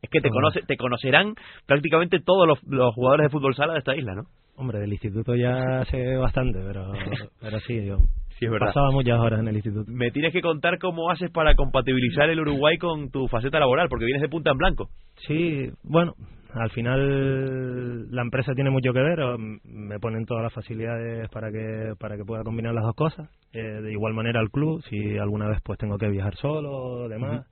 Es 0.04 0.10
que 0.10 0.20
te, 0.20 0.28
conoce, 0.28 0.60
te 0.66 0.76
conocerán 0.76 1.34
prácticamente 1.66 2.20
todos 2.20 2.46
los, 2.46 2.58
jugadores 2.94 3.24
de 3.24 3.30
fútbol 3.30 3.54
sala 3.54 3.72
de 3.72 3.78
esta 3.78 3.96
isla, 3.96 4.14
¿no? 4.14 4.24
Hombre, 4.54 4.78
del 4.78 4.92
instituto 4.92 5.34
ya 5.34 5.82
sé 5.90 6.16
bastante, 6.16 6.58
pero, 6.60 6.92
pero 7.40 7.58
sí, 7.60 7.86
yo 7.86 7.96
sí, 8.38 8.44
es 8.44 8.50
verdad. 8.50 8.66
pasaba 8.66 8.90
muchas 8.90 9.18
horas 9.18 9.40
en 9.40 9.48
el 9.48 9.56
instituto. 9.56 9.90
Me 9.90 10.10
tienes 10.10 10.34
que 10.34 10.42
contar 10.42 10.78
cómo 10.78 11.10
haces 11.10 11.30
para 11.30 11.54
compatibilizar 11.54 12.28
el 12.28 12.38
Uruguay 12.38 12.76
con 12.76 13.10
tu 13.10 13.28
faceta 13.28 13.58
laboral, 13.58 13.88
porque 13.88 14.04
vienes 14.04 14.20
de 14.20 14.28
punta 14.28 14.50
en 14.50 14.58
blanco. 14.58 14.90
Sí, 15.26 15.70
bueno, 15.82 16.12
al 16.52 16.70
final 16.70 18.10
la 18.10 18.20
empresa 18.20 18.52
tiene 18.54 18.68
mucho 18.68 18.92
que 18.92 19.00
ver, 19.00 19.20
me 19.64 19.98
ponen 20.00 20.26
todas 20.26 20.42
las 20.42 20.52
facilidades 20.52 21.30
para 21.30 21.50
que 21.50 21.94
para 21.98 22.18
que 22.18 22.26
pueda 22.26 22.44
combinar 22.44 22.74
las 22.74 22.84
dos 22.84 22.94
cosas. 22.94 23.30
Eh, 23.54 23.62
de 23.62 23.90
igual 23.90 24.12
manera 24.12 24.42
el 24.42 24.50
club, 24.50 24.82
si 24.90 25.16
alguna 25.16 25.48
vez 25.48 25.60
pues 25.64 25.78
tengo 25.78 25.96
que 25.96 26.10
viajar 26.10 26.36
solo 26.36 26.70
o 26.70 27.08
demás 27.08 27.46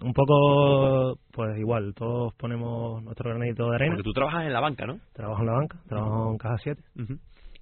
un 0.00 0.12
poco, 0.12 1.18
pues 1.32 1.58
igual, 1.58 1.94
todos 1.94 2.34
ponemos 2.34 3.02
nuestro 3.02 3.30
granito 3.30 3.70
de 3.70 3.76
arena. 3.76 3.94
Porque 3.94 4.02
tú 4.02 4.12
trabajas 4.12 4.44
en 4.44 4.52
la 4.52 4.60
banca, 4.60 4.86
¿no? 4.86 4.98
Trabajo 5.12 5.40
en 5.40 5.46
la 5.46 5.52
banca, 5.52 5.78
trabajo 5.88 6.32
en 6.32 6.38
Caja 6.38 6.56
7. 6.62 6.82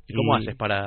¿Y, 0.08 0.14
cómo 0.14 0.34
haces 0.34 0.56
para, 0.56 0.87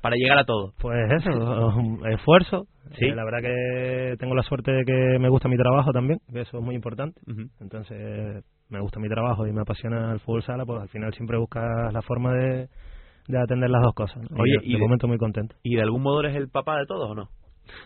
para 0.00 0.16
llegar 0.16 0.38
a 0.38 0.44
todo? 0.44 0.72
Pues 0.80 0.98
eso, 1.12 1.72
esfuerzo. 2.10 2.66
¿Sí? 2.98 3.04
Eh, 3.04 3.14
la 3.14 3.24
verdad 3.24 3.38
que 3.40 4.16
tengo 4.18 4.34
la 4.34 4.42
suerte 4.42 4.72
de 4.72 4.84
que 4.84 5.18
me 5.20 5.28
gusta 5.28 5.48
mi 5.48 5.56
trabajo 5.56 5.92
también, 5.92 6.18
que 6.32 6.40
eso 6.40 6.58
es 6.58 6.64
muy 6.64 6.74
importante. 6.74 7.20
Entonces, 7.60 8.44
me 8.68 8.80
gusta 8.80 8.98
mi 8.98 9.08
trabajo 9.08 9.46
y 9.46 9.52
me 9.52 9.60
apasiona 9.60 10.12
el 10.12 10.20
fútbol 10.20 10.42
sala, 10.42 10.64
pues 10.64 10.82
al 10.82 10.88
final 10.88 11.14
siempre 11.14 11.38
buscas 11.38 11.92
la 11.92 12.02
forma 12.02 12.32
de, 12.32 12.68
de 13.28 13.38
atender 13.38 13.70
las 13.70 13.82
dos 13.82 13.94
cosas. 13.94 14.18
Oye, 14.36 14.58
y 14.62 14.72
de, 14.72 14.78
momento 14.78 15.06
muy 15.06 15.18
contento. 15.18 15.54
¿Y 15.62 15.76
de 15.76 15.82
algún 15.82 16.02
modo 16.02 16.20
eres 16.20 16.34
el 16.34 16.48
papá 16.48 16.78
de 16.78 16.86
todos 16.86 17.10
o 17.10 17.14
no? 17.14 17.28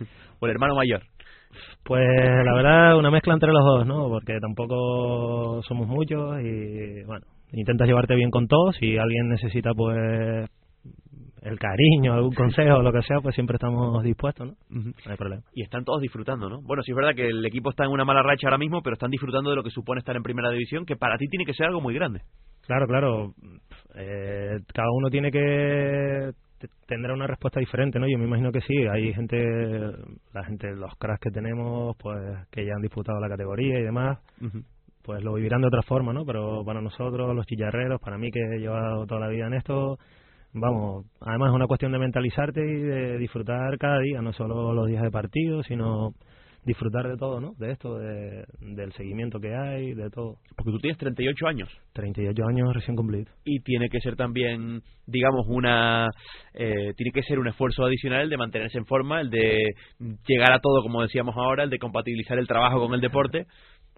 ¿O 0.41 0.47
el 0.47 0.53
hermano 0.53 0.75
mayor? 0.75 1.03
Pues 1.83 2.07
la 2.45 2.55
verdad, 2.55 2.97
una 2.97 3.11
mezcla 3.11 3.35
entre 3.35 3.53
los 3.53 3.65
dos, 3.65 3.87
¿no? 3.87 4.09
Porque 4.09 4.39
tampoco 4.41 5.63
somos 5.63 5.87
muchos 5.87 6.41
y, 6.41 7.05
bueno, 7.05 7.27
intentas 7.53 7.87
llevarte 7.87 8.15
bien 8.15 8.31
con 8.31 8.47
todos. 8.47 8.77
Si 8.77 8.97
alguien 8.97 9.29
necesita, 9.29 9.73
pues, 9.75 10.49
el 11.45 11.59
cariño, 11.59 12.15
algún 12.15 12.35
consejo, 12.35 12.81
lo 12.81 12.91
que 12.93 13.03
sea, 13.03 13.21
pues 13.21 13.35
siempre 13.35 13.57
estamos 13.57 14.03
dispuestos, 14.03 14.49
¿no? 14.49 14.55
No 14.71 15.11
hay 15.11 15.17
problema. 15.17 15.43
Y 15.53 15.63
están 15.63 15.85
todos 15.85 16.01
disfrutando, 16.01 16.49
¿no? 16.49 16.63
Bueno, 16.63 16.83
sí 16.83 16.93
es 16.93 16.97
verdad 16.97 17.15
que 17.15 17.29
el 17.29 17.45
equipo 17.45 17.71
está 17.71 17.85
en 17.85 17.91
una 17.91 18.05
mala 18.05 18.23
racha 18.23 18.47
ahora 18.47 18.59
mismo, 18.59 18.81
pero 18.83 18.95
están 18.95 19.11
disfrutando 19.11 19.51
de 19.51 19.57
lo 19.57 19.63
que 19.63 19.71
supone 19.71 19.99
estar 19.99 20.17
en 20.17 20.23
primera 20.23 20.51
división, 20.51 20.87
que 20.87 20.97
para 20.97 21.19
ti 21.19 21.27
tiene 21.29 21.45
que 21.45 21.53
ser 21.53 21.67
algo 21.67 21.83
muy 21.83 21.95
grande. 21.95 22.23
Claro, 22.67 22.87
claro. 22.87 23.35
Eh, 23.95 24.57
cada 24.73 24.89
uno 24.91 25.11
tiene 25.11 25.31
que 25.31 26.31
tendrá 26.87 27.15
una 27.15 27.27
respuesta 27.27 27.61
diferente, 27.61 27.99
¿no? 27.99 28.07
Yo 28.09 28.19
me 28.19 28.25
imagino 28.25 28.53
que 28.53 28.61
sí, 28.61 28.75
hay 28.91 29.13
gente, 29.15 29.37
la 30.33 30.45
gente, 30.45 30.75
los 30.75 30.95
cracks 30.97 31.21
que 31.21 31.31
tenemos, 31.31 31.97
pues 31.97 32.19
que 32.51 32.65
ya 32.65 32.75
han 32.75 32.83
disputado 32.83 33.21
la 33.21 33.29
categoría 33.29 33.79
y 33.79 33.83
demás, 33.83 34.19
pues 35.03 35.23
lo 35.23 35.35
vivirán 35.35 35.61
de 35.61 35.69
otra 35.69 35.83
forma, 35.83 36.13
¿no? 36.13 36.25
Pero 36.25 36.65
para 36.65 36.81
nosotros, 36.81 37.35
los 37.35 37.47
chillarreros, 37.47 38.01
para 38.01 38.19
mí 38.19 38.31
que 38.31 38.41
he 38.41 38.59
llevado 38.59 39.07
toda 39.07 39.21
la 39.21 39.29
vida 39.29 39.47
en 39.47 39.55
esto, 39.55 39.99
vamos, 40.53 41.07
además 41.21 41.51
es 41.51 41.55
una 41.57 41.67
cuestión 41.67 41.93
de 41.93 41.99
mentalizarte 41.99 42.61
y 42.61 42.83
de 42.83 43.19
disfrutar 43.19 43.77
cada 43.79 43.99
día, 44.01 44.23
no 44.23 44.33
solo 44.33 44.73
los 44.73 44.87
días 44.87 45.03
de 45.03 45.11
partido, 45.11 45.63
sino 45.63 46.15
disfrutar 46.65 47.09
de 47.09 47.17
todo, 47.17 47.41
¿no? 47.41 47.55
De 47.59 47.73
esto, 47.73 47.99
de, 47.99 48.45
del 48.61 48.93
seguimiento 48.93 49.39
que 49.39 49.55
hay, 49.55 49.95
de 49.95 50.11
todo. 50.11 50.37
Porque 50.57 50.73
tú 50.73 50.79
tienes 50.79 50.99
38 50.99 51.47
años. 51.47 51.69
38 51.93 52.43
años 52.49 52.75
recién 52.75 52.97
cumplidos. 52.97 53.29
Y 53.45 53.61
tiene 53.61 53.89
que 53.89 54.01
ser 54.01 54.17
también, 54.17 54.83
digamos, 55.07 55.47
una... 55.49 56.09
Eh, 56.55 56.93
tiene 56.97 57.13
que 57.13 57.23
ser 57.23 57.39
un 57.39 57.49
esfuerzo 57.49 57.85
adicional 57.85 58.23
el 58.23 58.31
de 58.31 58.37
mantenerse 58.37 58.79
en 58.79 58.87
forma, 58.87 59.21
el 59.21 59.31
de 59.31 59.75
llegar 60.27 60.53
a 60.53 60.61
todo, 60.61 60.83
como 60.83 61.03
decíamos 61.03 61.37
ahora, 61.37 61.65
el 61.65 61.71
de 61.71 61.79
compatibilizar 61.79 62.39
el 62.39 62.49
trabajo 62.49 62.81
con 62.81 62.95
el 62.95 63.01
deporte. 63.01 63.47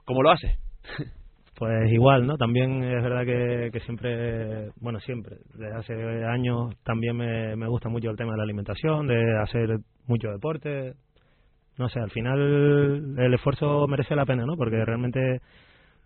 ¿Cómo 0.04 0.22
lo 0.22 0.30
haces? 0.30 0.58
Pues 1.58 1.90
igual, 1.90 2.26
¿no? 2.26 2.36
También 2.36 2.84
es 2.84 3.02
verdad 3.02 3.24
que, 3.24 3.70
que, 3.72 3.80
siempre, 3.80 4.68
bueno, 4.78 5.00
siempre, 5.00 5.36
desde 5.54 5.74
hace 5.74 5.94
años 6.26 6.74
también 6.84 7.16
me, 7.16 7.56
me 7.56 7.66
gusta 7.66 7.88
mucho 7.88 8.10
el 8.10 8.16
tema 8.18 8.32
de 8.32 8.36
la 8.36 8.42
alimentación, 8.42 9.06
de 9.06 9.38
hacer 9.42 9.78
mucho 10.06 10.28
deporte, 10.28 10.92
no 11.78 11.88
sé, 11.88 12.00
al 12.00 12.10
final 12.10 13.18
el 13.18 13.34
esfuerzo 13.34 13.86
merece 13.86 14.16
la 14.16 14.26
pena, 14.26 14.44
¿no? 14.46 14.56
Porque 14.56 14.84
realmente 14.84 15.40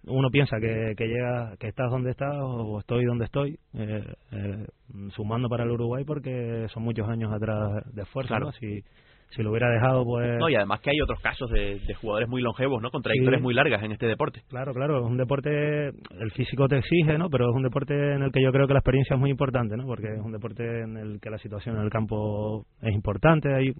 uno 0.06 0.30
piensa 0.30 0.58
que, 0.60 0.94
que 0.96 1.06
llega, 1.06 1.56
que 1.58 1.68
estás 1.68 1.90
donde 1.90 2.10
estás 2.10 2.34
o 2.40 2.80
estoy 2.80 3.04
donde 3.04 3.26
estoy, 3.26 3.58
eh, 3.74 4.14
eh, 4.32 4.66
sumando 5.10 5.48
para 5.48 5.64
el 5.64 5.70
Uruguay 5.70 6.04
porque 6.04 6.66
son 6.72 6.82
muchos 6.82 7.08
años 7.08 7.32
atrás 7.32 7.84
de 7.94 8.02
esfuerzo, 8.02 8.38
¿no? 8.38 8.52
Si, 8.52 8.82
si 9.30 9.42
lo 9.42 9.50
hubiera 9.50 9.70
dejado, 9.70 10.04
pues... 10.04 10.38
No, 10.38 10.48
y 10.48 10.56
además 10.56 10.80
que 10.80 10.90
hay 10.90 11.00
otros 11.00 11.20
casos 11.20 11.48
de, 11.50 11.78
de 11.86 11.94
jugadores 11.94 12.28
muy 12.28 12.42
longevos, 12.42 12.82
¿no? 12.82 12.90
Con 12.90 13.00
trayectorias 13.02 13.40
muy 13.40 13.54
largas 13.54 13.82
en 13.82 13.92
este 13.92 14.06
deporte. 14.06 14.42
Claro, 14.48 14.74
claro, 14.74 14.98
es 14.98 15.04
un 15.04 15.16
deporte, 15.16 15.88
el 15.88 16.30
físico 16.34 16.66
te 16.66 16.78
exige, 16.78 17.16
¿no? 17.16 17.30
Pero 17.30 17.48
es 17.48 17.54
un 17.54 17.62
deporte 17.62 17.94
en 17.94 18.22
el 18.22 18.32
que 18.32 18.42
yo 18.42 18.50
creo 18.50 18.66
que 18.66 18.72
la 18.72 18.80
experiencia 18.80 19.14
es 19.14 19.20
muy 19.20 19.30
importante, 19.30 19.76
¿no? 19.76 19.86
Porque 19.86 20.08
es 20.08 20.20
un 20.20 20.32
deporte 20.32 20.64
en 20.82 20.96
el 20.96 21.20
que 21.20 21.30
la 21.30 21.38
situación 21.38 21.76
en 21.76 21.82
el 21.82 21.90
campo 21.90 22.66
es 22.82 22.92
importante, 22.92 23.54
hay 23.54 23.72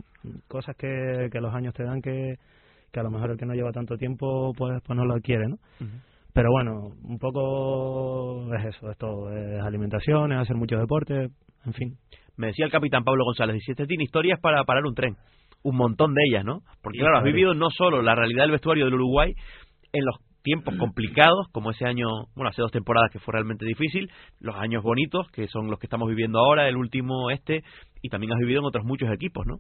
cosas 0.47 0.77
que, 0.77 1.29
que 1.33 1.41
los 1.41 1.53
años 1.53 1.75
te 1.75 1.83
dan 1.83 2.01
que, 2.01 2.37
que 2.93 3.01
a 3.01 3.03
lo 3.03 3.11
mejor 3.11 3.33
el 3.33 3.37
que 3.37 3.47
no 3.47 3.55
lleva 3.55 3.73
tanto 3.73 3.97
tiempo, 3.97 4.53
pues, 4.57 4.81
pues 4.87 4.97
no 4.97 5.05
lo 5.05 5.15
adquiere, 5.15 5.49
¿no? 5.49 5.57
Pero 6.33 6.53
bueno, 6.53 6.93
un 7.03 7.19
poco 7.19 8.55
es 8.55 8.67
eso, 8.67 8.89
es 8.89 8.97
todo, 8.99 9.37
es 9.37 9.61
alimentación, 9.61 10.31
es 10.31 10.39
hacer 10.39 10.55
mucho 10.55 10.79
deporte, 10.79 11.29
en 11.67 11.73
fin. 11.73 11.97
Me 12.37 12.49
decía 12.49 12.67
el 12.67 12.71
capitán 12.71 13.03
Pablo 13.03 13.25
González, 13.25 13.55
dice, 13.55 13.73
este 13.73 13.87
tiene 13.87 14.05
historias 14.05 14.39
para 14.41 14.63
parar 14.63 14.87
un 14.87 14.95
tren 14.95 15.17
un 15.63 15.77
montón 15.77 16.15
de 16.15 16.23
ellas, 16.29 16.45
¿no? 16.45 16.63
Porque 16.83 16.99
claro, 16.99 17.19
has 17.19 17.25
vivido 17.25 17.55
no 17.55 17.71
solo 17.71 18.03
la 18.03 18.15
realidad 18.15 18.45
del 18.45 18.53
vestuario 18.53 18.85
del 18.85 18.95
Uruguay 18.95 19.35
en 19.93 20.05
los 20.05 20.17
tiempos 20.43 20.75
complicados, 20.79 21.49
como 21.53 21.71
ese 21.71 21.85
año, 21.85 22.09
bueno, 22.35 22.49
hace 22.49 22.63
dos 22.63 22.73
temporadas 22.73 23.11
que 23.13 23.19
fue 23.19 23.33
realmente 23.33 23.67
difícil, 23.67 24.11
los 24.41 24.57
años 24.57 24.83
bonitos, 24.83 25.31
que 25.33 25.47
son 25.49 25.69
los 25.69 25.79
que 25.79 25.87
estamos 25.87 26.09
viviendo 26.09 26.39
ahora, 26.39 26.69
el 26.69 26.77
último 26.77 27.31
este, 27.31 27.63
y 28.03 28.09
también 28.09 28.33
has 28.33 28.39
vivido 28.39 28.61
en 28.61 28.67
otros 28.67 28.85
muchos 28.85 29.11
equipos, 29.13 29.47
¿no? 29.47 29.59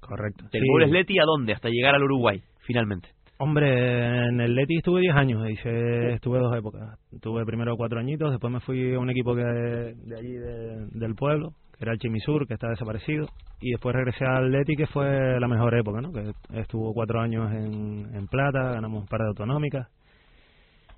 Correcto. 0.00 0.44
¿Del 0.52 0.62
sí. 0.62 0.90
Leti 0.90 1.18
a 1.18 1.24
dónde? 1.24 1.52
Hasta 1.52 1.68
llegar 1.68 1.94
al 1.94 2.02
Uruguay, 2.02 2.42
finalmente. 2.60 3.08
Hombre, 3.38 4.28
en 4.28 4.40
el 4.40 4.54
Leti 4.54 4.76
estuve 4.76 5.00
10 5.00 5.16
años, 5.16 5.50
hice, 5.50 6.14
estuve 6.14 6.38
dos 6.38 6.56
épocas. 6.56 6.98
Tuve 7.20 7.44
primero 7.44 7.76
cuatro 7.76 7.98
añitos, 7.98 8.30
después 8.30 8.52
me 8.52 8.60
fui 8.60 8.94
a 8.94 8.98
un 8.98 9.10
equipo 9.10 9.34
que 9.34 9.42
de 9.42 10.16
allí, 10.16 10.34
del 10.92 11.14
pueblo, 11.14 11.52
que 11.76 11.84
era 11.84 11.92
el 11.92 11.98
Chimisur, 11.98 12.46
que 12.46 12.54
está 12.54 12.68
desaparecido, 12.68 13.26
y 13.60 13.70
después 13.70 13.94
regresé 13.94 14.24
al 14.24 14.50
Leti, 14.50 14.76
que 14.76 14.86
fue 14.86 15.38
la 15.40 15.48
mejor 15.48 15.74
época, 15.76 16.00
¿no? 16.00 16.12
que 16.12 16.32
estuvo 16.60 16.92
cuatro 16.92 17.20
años 17.20 17.50
en, 17.52 18.14
en 18.14 18.26
Plata, 18.26 18.72
ganamos 18.72 19.02
un 19.02 19.08
par 19.08 19.20
de 19.20 19.28
autonómicas. 19.28 19.88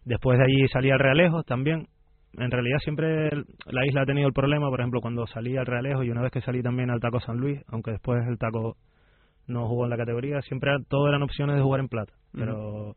Después 0.04 0.38
de 0.38 0.45
allí 0.45 0.68
salí 0.73 0.90
al 0.90 1.00
Realejo 1.00 1.42
también. 1.42 1.88
En 2.35 2.50
realidad 2.50 2.78
siempre 2.83 3.30
la 3.66 3.87
isla 3.87 4.02
ha 4.02 4.06
tenido 4.06 4.28
el 4.28 4.35
problema, 4.35 4.68
por 4.68 4.80
ejemplo, 4.80 5.00
cuando 5.00 5.26
salí 5.26 5.56
al 5.56 5.66
Realejo 5.66 6.04
y 6.04 6.11
una 6.11 6.23
vez 6.23 6.30
que 6.30 6.42
salí 6.42 6.62
también 6.62 6.90
al 6.90 7.00
Taco 7.00 7.18
San 7.21 7.38
Luis, 7.38 7.61
aunque 7.68 7.92
después 7.92 8.25
el 8.28 8.38
Taco 8.38 8.76
no 9.47 9.66
jugó 9.68 9.85
en 9.85 9.90
la 9.90 9.97
categoría, 9.97 10.40
siempre 10.42 10.71
todo 10.88 11.09
eran 11.09 11.23
opciones 11.23 11.56
de 11.56 11.62
jugar 11.62 11.80
en 11.80 11.88
plata, 11.88 12.12
pero 12.33 12.97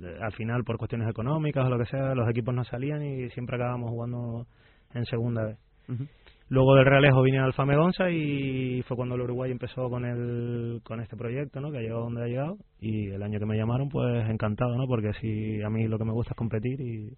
eh, 0.00 0.18
al 0.20 0.32
final 0.32 0.64
por 0.64 0.76
cuestiones 0.76 1.08
económicas 1.08 1.66
o 1.66 1.70
lo 1.70 1.78
que 1.78 1.86
sea, 1.86 2.14
los 2.14 2.28
equipos 2.30 2.54
no 2.54 2.64
salían 2.64 3.02
y 3.02 3.30
siempre 3.30 3.56
acabábamos 3.56 3.90
jugando 3.90 4.46
en 4.94 5.04
segunda 5.06 5.44
vez. 5.44 5.58
Luego 6.50 6.76
del 6.76 6.86
Realejo 6.86 7.22
vine 7.22 7.40
al 7.40 7.52
Famegonza 7.52 8.10
y 8.10 8.82
fue 8.88 8.96
cuando 8.96 9.16
el 9.16 9.20
Uruguay 9.20 9.50
empezó 9.50 9.90
con 9.90 10.06
el 10.06 10.80
con 10.82 11.00
este 11.00 11.14
proyecto, 11.14 11.60
¿no? 11.60 11.70
Que 11.70 11.78
ha 11.78 11.82
llegado 11.82 12.04
donde 12.04 12.22
ha 12.22 12.26
llegado 12.26 12.56
y 12.80 13.10
el 13.10 13.22
año 13.22 13.38
que 13.38 13.44
me 13.44 13.56
llamaron, 13.56 13.90
pues 13.90 14.28
encantado, 14.30 14.74
¿no? 14.76 14.86
Porque 14.86 15.12
si 15.20 15.62
a 15.62 15.68
mí 15.68 15.86
lo 15.86 15.98
que 15.98 16.06
me 16.06 16.12
gusta 16.12 16.32
es 16.32 16.36
competir 16.36 16.80
y 16.80 17.10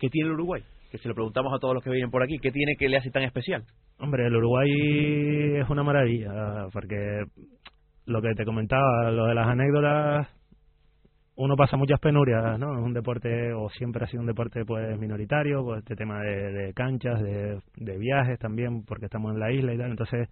¿qué 0.00 0.08
tiene 0.08 0.30
el 0.30 0.34
Uruguay? 0.34 0.62
Que 0.90 0.98
se 0.98 1.08
lo 1.08 1.14
preguntamos 1.14 1.54
a 1.54 1.60
todos 1.60 1.74
los 1.74 1.84
que 1.84 1.90
vienen 1.90 2.10
por 2.10 2.24
aquí, 2.24 2.38
¿qué 2.38 2.50
tiene 2.50 2.74
que 2.76 2.88
le 2.88 2.96
hace 2.96 3.10
tan 3.10 3.22
especial? 3.22 3.62
Hombre, 4.00 4.26
el 4.26 4.34
Uruguay 4.34 4.68
es 5.60 5.70
una 5.70 5.84
maravilla, 5.84 6.66
porque 6.72 7.22
lo 8.06 8.20
que 8.20 8.34
te 8.34 8.44
comentaba, 8.44 9.12
lo 9.12 9.26
de 9.26 9.34
las 9.34 9.46
anécdotas 9.46 10.28
uno 11.42 11.56
pasa 11.56 11.76
muchas 11.76 11.98
penurias, 11.98 12.58
¿no? 12.58 12.78
Es 12.78 12.84
un 12.84 12.92
deporte, 12.92 13.52
o 13.52 13.68
siempre 13.70 14.04
ha 14.04 14.06
sido 14.06 14.20
un 14.20 14.28
deporte 14.28 14.64
pues 14.64 14.98
minoritario, 14.98 15.64
pues 15.64 15.80
este 15.80 15.96
tema 15.96 16.20
de, 16.20 16.72
canchas, 16.74 17.20
de, 17.20 17.58
de, 17.76 17.98
viajes 17.98 18.38
también, 18.38 18.84
porque 18.84 19.06
estamos 19.06 19.34
en 19.34 19.40
la 19.40 19.50
isla 19.50 19.74
y 19.74 19.78
tal. 19.78 19.90
Entonces, 19.90 20.28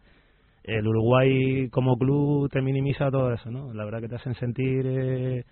el 0.62 0.87
Uruguay 0.87 1.69
como 1.71 1.97
club 1.97 2.49
te 2.50 2.62
minimiza 2.62 3.11
todo 3.11 3.33
eso, 3.33 3.50
¿no? 3.50 3.75
La 3.75 3.85
verdad 3.85 4.00
que 4.00 4.09
te 4.09 4.17
hacen 4.17 4.35
sentir, 4.35 4.87
eh, 4.87 5.45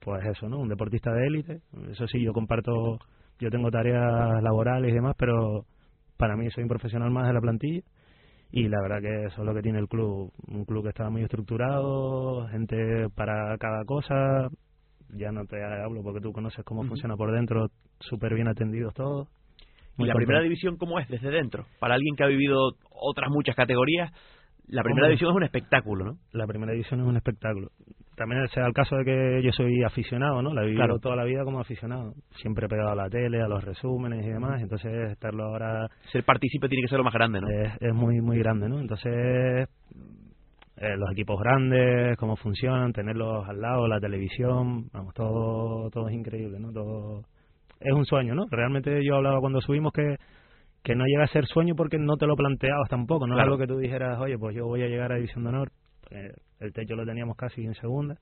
pues 0.00 0.26
eso, 0.26 0.48
¿no? 0.48 0.58
Un 0.58 0.68
deportista 0.68 1.12
de 1.12 1.26
élite. 1.26 1.60
Eso 1.92 2.08
sí, 2.08 2.20
yo 2.20 2.32
comparto, 2.32 2.98
yo 3.38 3.50
tengo 3.50 3.70
tareas 3.70 4.42
laborales 4.42 4.90
y 4.90 4.94
demás, 4.94 5.14
pero 5.16 5.66
para 6.16 6.36
mí 6.36 6.50
soy 6.50 6.64
un 6.64 6.68
profesional 6.68 7.10
más 7.10 7.28
de 7.28 7.34
la 7.34 7.40
plantilla 7.40 7.82
y 8.52 8.68
la 8.68 8.80
verdad 8.82 9.00
que 9.00 9.26
eso 9.26 9.42
es 9.42 9.46
lo 9.46 9.54
que 9.54 9.62
tiene 9.62 9.78
el 9.78 9.88
club, 9.88 10.32
un 10.48 10.64
club 10.64 10.82
que 10.82 10.88
está 10.88 11.08
muy 11.08 11.22
estructurado, 11.22 12.48
gente 12.48 13.08
para 13.14 13.56
cada 13.58 13.84
cosa, 13.84 14.48
ya 15.16 15.32
no 15.32 15.44
te 15.44 15.62
hablo 15.62 16.02
porque 16.02 16.20
tú 16.20 16.32
conoces 16.32 16.64
cómo 16.64 16.84
funciona 16.84 17.16
por 17.16 17.32
dentro, 17.32 17.68
súper 18.00 18.34
bien 18.34 18.48
atendidos 18.48 18.94
todos. 18.94 19.28
¿Y 19.98 20.04
la 20.04 20.14
primera 20.14 20.40
división 20.40 20.76
cómo 20.76 20.98
es 20.98 21.08
desde 21.08 21.30
dentro? 21.30 21.66
Para 21.78 21.94
alguien 21.94 22.16
que 22.16 22.24
ha 22.24 22.28
vivido 22.28 22.72
otras 22.90 23.30
muchas 23.30 23.54
categorías, 23.54 24.10
la 24.68 24.82
primera 24.82 25.08
división 25.08 25.30
es 25.30 25.36
un 25.36 25.42
espectáculo, 25.42 26.04
¿no? 26.04 26.12
La 26.32 26.46
primera 26.46 26.72
división 26.72 27.00
es 27.00 27.06
un 27.06 27.16
espectáculo. 27.16 27.68
También 28.16 28.46
sea 28.48 28.66
el 28.66 28.72
caso 28.72 28.96
de 28.96 29.04
que 29.04 29.42
yo 29.42 29.50
soy 29.52 29.82
aficionado, 29.82 30.42
¿no? 30.42 30.54
La 30.54 30.62
he 30.62 30.66
vivido 30.66 30.98
toda 31.00 31.16
la 31.16 31.24
vida 31.24 31.42
como 31.42 31.58
aficionado. 31.58 32.12
Siempre 32.36 32.66
he 32.66 32.68
pegado 32.68 32.90
a 32.90 32.94
la 32.94 33.08
tele, 33.08 33.42
a 33.42 33.48
los 33.48 33.64
resúmenes 33.64 34.24
y 34.24 34.28
demás. 34.28 34.60
Entonces, 34.60 35.10
estarlo 35.10 35.44
ahora... 35.44 35.88
Ser 36.12 36.22
partícipe 36.24 36.68
tiene 36.68 36.82
que 36.82 36.88
ser 36.88 36.98
lo 36.98 37.04
más 37.04 37.14
grande, 37.14 37.40
¿no? 37.40 37.48
Es, 37.48 37.72
es 37.80 37.94
muy, 37.94 38.20
muy 38.20 38.38
grande, 38.38 38.68
¿no? 38.68 38.78
Entonces, 38.78 39.68
eh, 40.80 40.96
los 40.96 41.12
equipos 41.12 41.38
grandes, 41.38 42.16
cómo 42.16 42.36
funcionan, 42.36 42.94
tenerlos 42.94 43.46
al 43.46 43.60
lado, 43.60 43.86
la 43.86 44.00
televisión, 44.00 44.88
vamos, 44.92 45.12
todo, 45.12 45.90
todo 45.90 46.08
es 46.08 46.14
increíble, 46.14 46.58
¿no? 46.58 46.72
Todo 46.72 47.22
es 47.78 47.92
un 47.92 48.06
sueño, 48.06 48.34
¿no? 48.34 48.46
Realmente 48.50 49.04
yo 49.04 49.16
hablaba 49.16 49.40
cuando 49.40 49.60
subimos 49.60 49.92
que, 49.92 50.16
que 50.82 50.94
no 50.94 51.04
llega 51.04 51.24
a 51.24 51.28
ser 51.28 51.44
sueño 51.44 51.74
porque 51.76 51.98
no 51.98 52.16
te 52.16 52.26
lo 52.26 52.34
planteabas 52.34 52.88
tampoco, 52.88 53.26
no 53.26 53.36
es 53.36 53.42
algo 53.42 53.58
que 53.58 53.66
tú 53.66 53.76
dijeras, 53.76 54.18
oye, 54.20 54.38
pues 54.38 54.56
yo 54.56 54.64
voy 54.64 54.82
a 54.82 54.86
llegar 54.86 55.12
a 55.12 55.16
División 55.16 55.44
de 55.44 55.50
Honor, 55.50 55.70
pues, 56.08 56.32
el 56.60 56.72
techo 56.72 56.94
lo 56.94 57.04
teníamos 57.04 57.36
casi 57.36 57.62
en 57.62 57.74
segunda, 57.74 58.16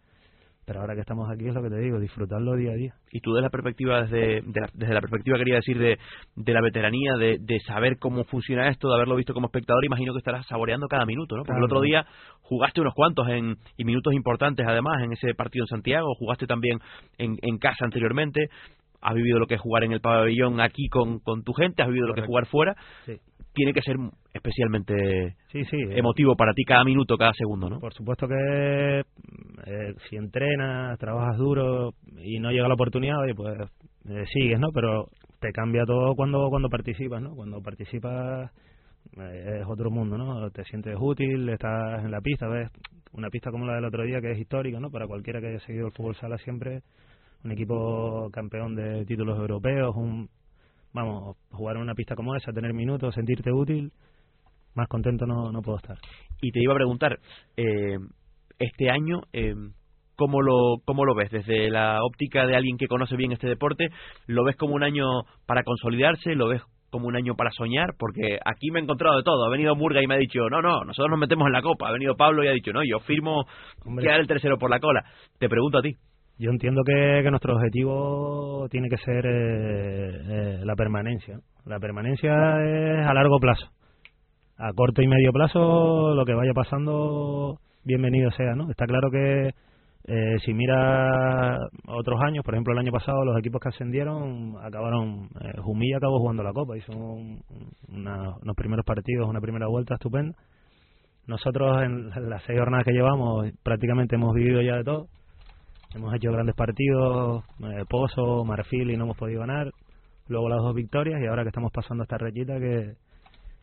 pero 0.68 0.80
ahora 0.80 0.94
que 0.94 1.00
estamos 1.00 1.30
aquí 1.30 1.48
es 1.48 1.54
lo 1.54 1.62
que 1.62 1.70
te 1.70 1.78
digo, 1.78 1.98
disfrutarlo 1.98 2.54
día 2.54 2.72
a 2.72 2.74
día. 2.74 2.92
Y 3.10 3.20
tú 3.20 3.32
desde 3.32 3.44
la 3.44 3.48
perspectiva, 3.48 4.02
desde, 4.02 4.42
la, 4.42 4.68
desde 4.74 4.92
la 4.92 5.00
perspectiva 5.00 5.38
quería 5.38 5.54
decir 5.54 5.78
de, 5.78 5.98
de 6.36 6.52
la 6.52 6.60
veteranía, 6.60 7.14
de, 7.14 7.38
de, 7.40 7.58
saber 7.60 7.96
cómo 7.98 8.24
funciona 8.24 8.68
esto, 8.68 8.86
de 8.86 8.94
haberlo 8.96 9.16
visto 9.16 9.32
como 9.32 9.46
espectador, 9.46 9.82
imagino 9.86 10.12
que 10.12 10.18
estarás 10.18 10.46
saboreando 10.46 10.86
cada 10.86 11.06
minuto, 11.06 11.38
¿no? 11.38 11.44
Porque 11.44 11.58
el 11.58 11.64
otro 11.64 11.80
día 11.80 12.04
jugaste 12.42 12.82
unos 12.82 12.92
cuantos 12.92 13.26
en, 13.30 13.56
y 13.78 13.84
minutos 13.86 14.12
importantes 14.12 14.66
además 14.68 15.02
en 15.02 15.14
ese 15.14 15.32
partido 15.34 15.62
en 15.62 15.68
Santiago, 15.68 16.14
jugaste 16.18 16.46
también 16.46 16.80
en, 17.16 17.38
en 17.40 17.56
casa 17.56 17.86
anteriormente, 17.86 18.50
has 19.00 19.14
vivido 19.14 19.38
lo 19.38 19.46
que 19.46 19.54
es 19.54 19.60
jugar 19.62 19.84
en 19.84 19.92
el 19.92 20.02
pabellón 20.02 20.60
aquí 20.60 20.88
con, 20.90 21.20
con 21.20 21.44
tu 21.44 21.54
gente, 21.54 21.80
has 21.80 21.88
vivido 21.88 22.08
lo 22.08 22.12
que 22.12 22.20
es 22.20 22.26
jugar 22.26 22.44
fuera. 22.44 22.76
Sí 23.06 23.18
tiene 23.58 23.72
que 23.72 23.82
ser 23.82 23.96
especialmente 24.32 25.36
sí, 25.52 25.64
sí, 25.64 25.76
eh. 25.76 25.98
emotivo 25.98 26.36
para 26.36 26.52
ti 26.54 26.64
cada 26.64 26.84
minuto, 26.84 27.16
cada 27.16 27.32
segundo, 27.34 27.68
¿no? 27.68 27.80
Por 27.80 27.92
supuesto 27.92 28.26
que 28.28 29.00
eh, 29.00 29.94
si 30.08 30.16
entrenas, 30.16 30.98
trabajas 30.98 31.36
duro 31.36 31.92
y 32.16 32.38
no 32.38 32.50
llega 32.50 32.68
la 32.68 32.74
oportunidad, 32.74 33.16
pues 33.36 33.58
eh, 34.08 34.24
sigues, 34.32 34.60
¿no? 34.60 34.68
Pero 34.72 35.06
te 35.40 35.50
cambia 35.52 35.84
todo 35.84 36.14
cuando 36.14 36.48
cuando 36.48 36.68
participas, 36.68 37.20
¿no? 37.20 37.34
Cuando 37.34 37.60
participas 37.60 38.50
es 39.12 39.66
otro 39.66 39.90
mundo, 39.90 40.16
¿no? 40.16 40.50
Te 40.50 40.64
sientes 40.64 40.96
útil, 40.98 41.48
estás 41.48 42.04
en 42.04 42.10
la 42.10 42.20
pista, 42.20 42.46
ves 42.46 42.70
una 43.12 43.30
pista 43.30 43.50
como 43.50 43.66
la 43.66 43.74
del 43.74 43.86
otro 43.86 44.04
día 44.04 44.20
que 44.20 44.32
es 44.32 44.38
histórica, 44.38 44.78
¿no? 44.78 44.90
Para 44.90 45.06
cualquiera 45.06 45.40
que 45.40 45.48
haya 45.48 45.60
seguido 45.60 45.86
el 45.86 45.92
fútbol 45.92 46.14
sala 46.14 46.38
siempre 46.38 46.82
un 47.44 47.52
equipo 47.52 48.30
campeón 48.32 48.74
de 48.74 49.04
títulos 49.04 49.38
europeos, 49.38 49.94
un 49.96 50.28
vamos, 50.92 51.36
jugar 51.50 51.76
en 51.76 51.82
una 51.82 51.94
pista 51.94 52.14
como 52.14 52.34
esa, 52.34 52.52
tener 52.52 52.72
minutos, 52.74 53.14
sentirte 53.14 53.52
útil, 53.52 53.92
más 54.74 54.88
contento 54.88 55.26
no, 55.26 55.50
no 55.52 55.62
puedo 55.62 55.78
estar. 55.78 55.98
Y 56.40 56.50
te 56.52 56.62
iba 56.62 56.72
a 56.72 56.76
preguntar, 56.76 57.18
eh, 57.56 57.98
este 58.58 58.90
año, 58.90 59.20
eh, 59.32 59.54
¿cómo, 60.16 60.42
lo, 60.42 60.76
¿cómo 60.84 61.04
lo 61.04 61.14
ves? 61.14 61.30
Desde 61.30 61.70
la 61.70 61.98
óptica 62.02 62.46
de 62.46 62.56
alguien 62.56 62.76
que 62.76 62.86
conoce 62.86 63.16
bien 63.16 63.32
este 63.32 63.48
deporte, 63.48 63.88
¿lo 64.26 64.44
ves 64.44 64.56
como 64.56 64.74
un 64.74 64.82
año 64.82 65.04
para 65.46 65.62
consolidarse? 65.62 66.34
¿Lo 66.34 66.48
ves 66.48 66.62
como 66.90 67.06
un 67.06 67.16
año 67.16 67.34
para 67.34 67.50
soñar? 67.50 67.90
Porque 67.98 68.38
aquí 68.44 68.70
me 68.70 68.80
he 68.80 68.82
encontrado 68.82 69.16
de 69.16 69.22
todo. 69.22 69.44
Ha 69.44 69.50
venido 69.50 69.74
Murga 69.74 70.02
y 70.02 70.06
me 70.06 70.14
ha 70.14 70.18
dicho, 70.18 70.48
no, 70.50 70.60
no, 70.62 70.84
nosotros 70.84 71.10
nos 71.10 71.20
metemos 71.20 71.46
en 71.46 71.52
la 71.52 71.62
copa. 71.62 71.88
Ha 71.88 71.92
venido 71.92 72.16
Pablo 72.16 72.44
y 72.44 72.48
ha 72.48 72.52
dicho, 72.52 72.72
no, 72.72 72.82
yo 72.84 72.98
firmo 73.00 73.44
quedar 74.00 74.20
el 74.20 74.26
tercero 74.26 74.58
por 74.58 74.70
la 74.70 74.80
cola. 74.80 75.04
Te 75.38 75.48
pregunto 75.48 75.78
a 75.78 75.82
ti. 75.82 75.94
Yo 76.38 76.50
entiendo 76.50 76.82
que, 76.84 77.28
nuestro 77.30 77.56
objetivo 77.56 78.68
tiene 78.70 78.88
que 78.88 78.96
ser 78.98 79.26
eh, 79.26 80.10
eh, 80.28 80.60
la 80.64 80.76
permanencia. 80.76 81.40
La 81.66 81.80
permanencia 81.80 82.30
es 82.62 83.06
a 83.06 83.12
largo 83.12 83.40
plazo. 83.40 83.66
A 84.56 84.72
corto 84.72 85.02
y 85.02 85.08
medio 85.08 85.32
plazo, 85.32 86.14
lo 86.14 86.24
que 86.24 86.34
vaya 86.34 86.52
pasando, 86.54 87.58
bienvenido 87.84 88.30
sea, 88.30 88.54
¿no? 88.54 88.70
Está 88.70 88.86
claro 88.86 89.10
que 89.10 89.50
eh, 90.06 90.36
si 90.44 90.54
mira 90.54 91.58
otros 91.88 92.20
años, 92.22 92.44
por 92.44 92.54
ejemplo 92.54 92.72
el 92.72 92.78
año 92.78 92.92
pasado, 92.92 93.24
los 93.24 93.36
equipos 93.38 93.60
que 93.60 93.70
ascendieron 93.70 94.56
acabaron, 94.62 95.28
eh, 95.40 95.96
acabó 95.96 96.20
jugando 96.20 96.44
la 96.44 96.52
Copa, 96.52 96.76
hizo 96.76 96.92
unos 96.92 98.56
primeros 98.56 98.84
partidos, 98.86 99.28
una 99.28 99.40
primera 99.40 99.66
vuelta 99.66 99.94
estupenda. 99.94 100.36
Nosotros 101.26 101.82
en 101.82 102.10
las 102.30 102.42
seis 102.44 102.58
jornadas 102.58 102.86
que 102.86 102.92
llevamos 102.92 103.50
prácticamente 103.64 104.14
hemos 104.14 104.34
vivido 104.34 104.62
ya 104.62 104.76
de 104.76 104.84
todo 104.84 105.08
Hemos 105.94 106.14
hecho 106.14 106.30
grandes 106.30 106.54
partidos, 106.54 107.44
eh, 107.60 107.84
Pozo, 107.88 108.44
Marfil 108.44 108.90
y 108.90 108.96
no 108.96 109.04
hemos 109.04 109.16
podido 109.16 109.40
ganar. 109.40 109.70
Luego 110.26 110.48
las 110.48 110.58
dos 110.58 110.74
victorias 110.74 111.20
y 111.22 111.26
ahora 111.26 111.42
que 111.42 111.48
estamos 111.48 111.72
pasando 111.72 112.02
esta 112.04 112.18
rayita 112.18 112.58
que, 112.58 112.94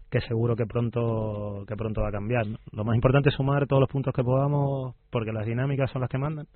que 0.10 0.22
seguro 0.22 0.56
que 0.56 0.66
pronto 0.66 1.64
que 1.68 1.76
pronto 1.76 2.02
va 2.02 2.10
a 2.10 2.12
cambiar. 2.12 2.46
Lo 2.72 2.84
más 2.84 2.96
importante 2.96 3.30
es 3.30 3.36
sumar 3.36 3.68
todos 3.68 3.82
los 3.82 3.90
puntos 3.90 4.14
que 4.14 4.24
podamos 4.24 4.96
porque 5.12 5.32
las 5.32 5.46
dinámicas 5.46 5.92
son 5.92 6.02
las 6.02 6.10
que 6.10 6.18
mandan. 6.18 6.48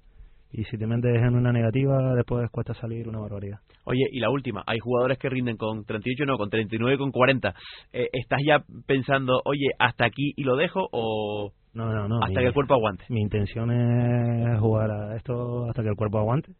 Y 0.51 0.63
si 0.63 0.77
te 0.77 0.87
metes 0.87 1.15
en 1.15 1.35
una 1.35 1.51
negativa, 1.51 2.15
después 2.15 2.49
cuesta 2.49 2.73
salir 2.73 3.07
una 3.07 3.19
barbaridad. 3.19 3.59
Oye, 3.85 4.05
y 4.11 4.19
la 4.19 4.31
última, 4.31 4.63
hay 4.65 4.79
jugadores 4.79 5.19
que 5.19 5.29
rinden 5.29 5.57
con 5.57 5.85
38, 5.85 6.25
no, 6.25 6.37
con 6.37 6.49
39, 6.49 6.97
con 6.97 7.11
40. 7.11 7.53
Eh, 7.93 8.07
¿Estás 8.11 8.39
ya 8.43 8.63
pensando, 8.87 9.39
oye, 9.45 9.67
hasta 9.77 10.05
aquí 10.05 10.33
y 10.35 10.43
lo 10.43 10.55
dejo 10.55 10.89
o, 10.91 11.51
no, 11.73 11.93
no, 11.93 12.07
no. 12.07 12.19
Hasta 12.23 12.39
que 12.39 12.47
el 12.47 12.53
cuerpo 12.53 12.73
aguante. 12.73 13.05
Mi 13.09 13.21
intención 13.21 13.71
es 13.71 14.59
jugar 14.59 14.89
a 14.91 15.15
esto 15.15 15.65
hasta 15.69 15.83
que 15.83 15.89
el 15.89 15.95
cuerpo 15.95 16.19
aguante. 16.19 16.53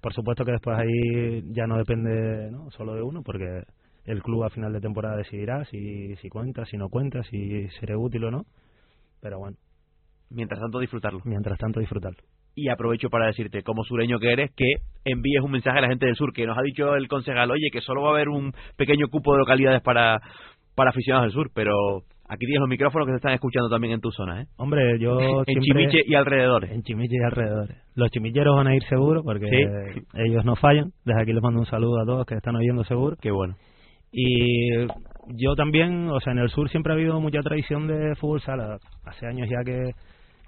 Por 0.00 0.12
supuesto 0.14 0.44
que 0.44 0.52
después 0.52 0.78
ahí 0.78 1.42
ya 1.52 1.66
no 1.66 1.76
depende 1.76 2.50
¿no? 2.50 2.70
solo 2.70 2.94
de 2.94 3.02
uno, 3.02 3.22
porque 3.22 3.62
el 4.04 4.22
club 4.22 4.44
a 4.44 4.50
final 4.50 4.72
de 4.72 4.80
temporada 4.80 5.16
decidirá 5.16 5.64
si, 5.66 6.16
si 6.16 6.28
cuenta, 6.28 6.64
si 6.64 6.76
no 6.76 6.88
cuenta, 6.88 7.22
si 7.24 7.68
seré 7.80 7.96
útil 7.96 8.24
o 8.24 8.30
no. 8.30 8.44
Pero 9.20 9.38
bueno. 9.38 9.56
Mientras 10.30 10.60
tanto, 10.60 10.78
disfrutarlo. 10.78 11.20
Mientras 11.24 11.58
tanto, 11.58 11.80
disfrutarlo. 11.80 12.22
Y 12.54 12.68
aprovecho 12.68 13.08
para 13.08 13.26
decirte, 13.26 13.62
como 13.62 13.84
sureño 13.84 14.18
que 14.18 14.32
eres, 14.32 14.50
que 14.54 14.74
envíes 15.04 15.42
un 15.42 15.50
mensaje 15.50 15.78
a 15.78 15.82
la 15.82 15.88
gente 15.88 16.06
del 16.06 16.16
sur, 16.16 16.32
que 16.32 16.46
nos 16.46 16.56
ha 16.56 16.62
dicho 16.62 16.94
el 16.94 17.08
concejal, 17.08 17.50
oye, 17.50 17.70
que 17.72 17.80
solo 17.80 18.02
va 18.02 18.08
a 18.08 18.12
haber 18.12 18.28
un 18.28 18.52
pequeño 18.76 19.08
cupo 19.08 19.32
de 19.32 19.38
localidades 19.38 19.82
para, 19.82 20.20
para 20.74 20.90
aficionados 20.90 21.26
del 21.26 21.32
sur, 21.32 21.50
pero 21.54 21.74
Aquí 22.32 22.46
tienes 22.46 22.60
los 22.60 22.68
micrófonos 22.68 23.06
que 23.06 23.12
se 23.12 23.16
están 23.16 23.32
escuchando 23.32 23.68
también 23.68 23.94
en 23.94 24.00
tu 24.00 24.12
zona, 24.12 24.42
¿eh? 24.42 24.46
Hombre, 24.56 25.00
yo 25.00 25.42
En 25.44 25.60
Chimiche 25.62 25.98
y 26.06 26.14
alrededores. 26.14 26.70
En 26.70 26.84
Chimiche 26.84 27.16
y 27.16 27.24
alrededores. 27.24 27.76
Los 27.96 28.08
chimilleros 28.12 28.54
van 28.54 28.68
a 28.68 28.76
ir 28.76 28.84
seguro 28.84 29.24
porque 29.24 29.48
ellos 30.14 30.44
no 30.44 30.54
fallan. 30.54 30.92
Desde 31.04 31.22
aquí 31.22 31.32
les 31.32 31.42
mando 31.42 31.58
un 31.58 31.66
saludo 31.66 32.00
a 32.00 32.06
todos 32.06 32.26
que 32.26 32.36
están 32.36 32.54
oyendo 32.54 32.84
seguro. 32.84 33.16
Qué 33.20 33.32
bueno. 33.32 33.56
Y 34.12 34.86
yo 35.42 35.56
también, 35.56 36.08
o 36.08 36.20
sea, 36.20 36.32
en 36.32 36.38
el 36.38 36.50
sur 36.50 36.70
siempre 36.70 36.92
ha 36.92 36.94
habido 36.94 37.20
mucha 37.20 37.40
tradición 37.40 37.88
de 37.88 38.14
fútbol 38.14 38.40
sala. 38.42 38.78
Hace 39.06 39.26
años 39.26 39.48
ya 39.50 39.64
que, 39.64 39.90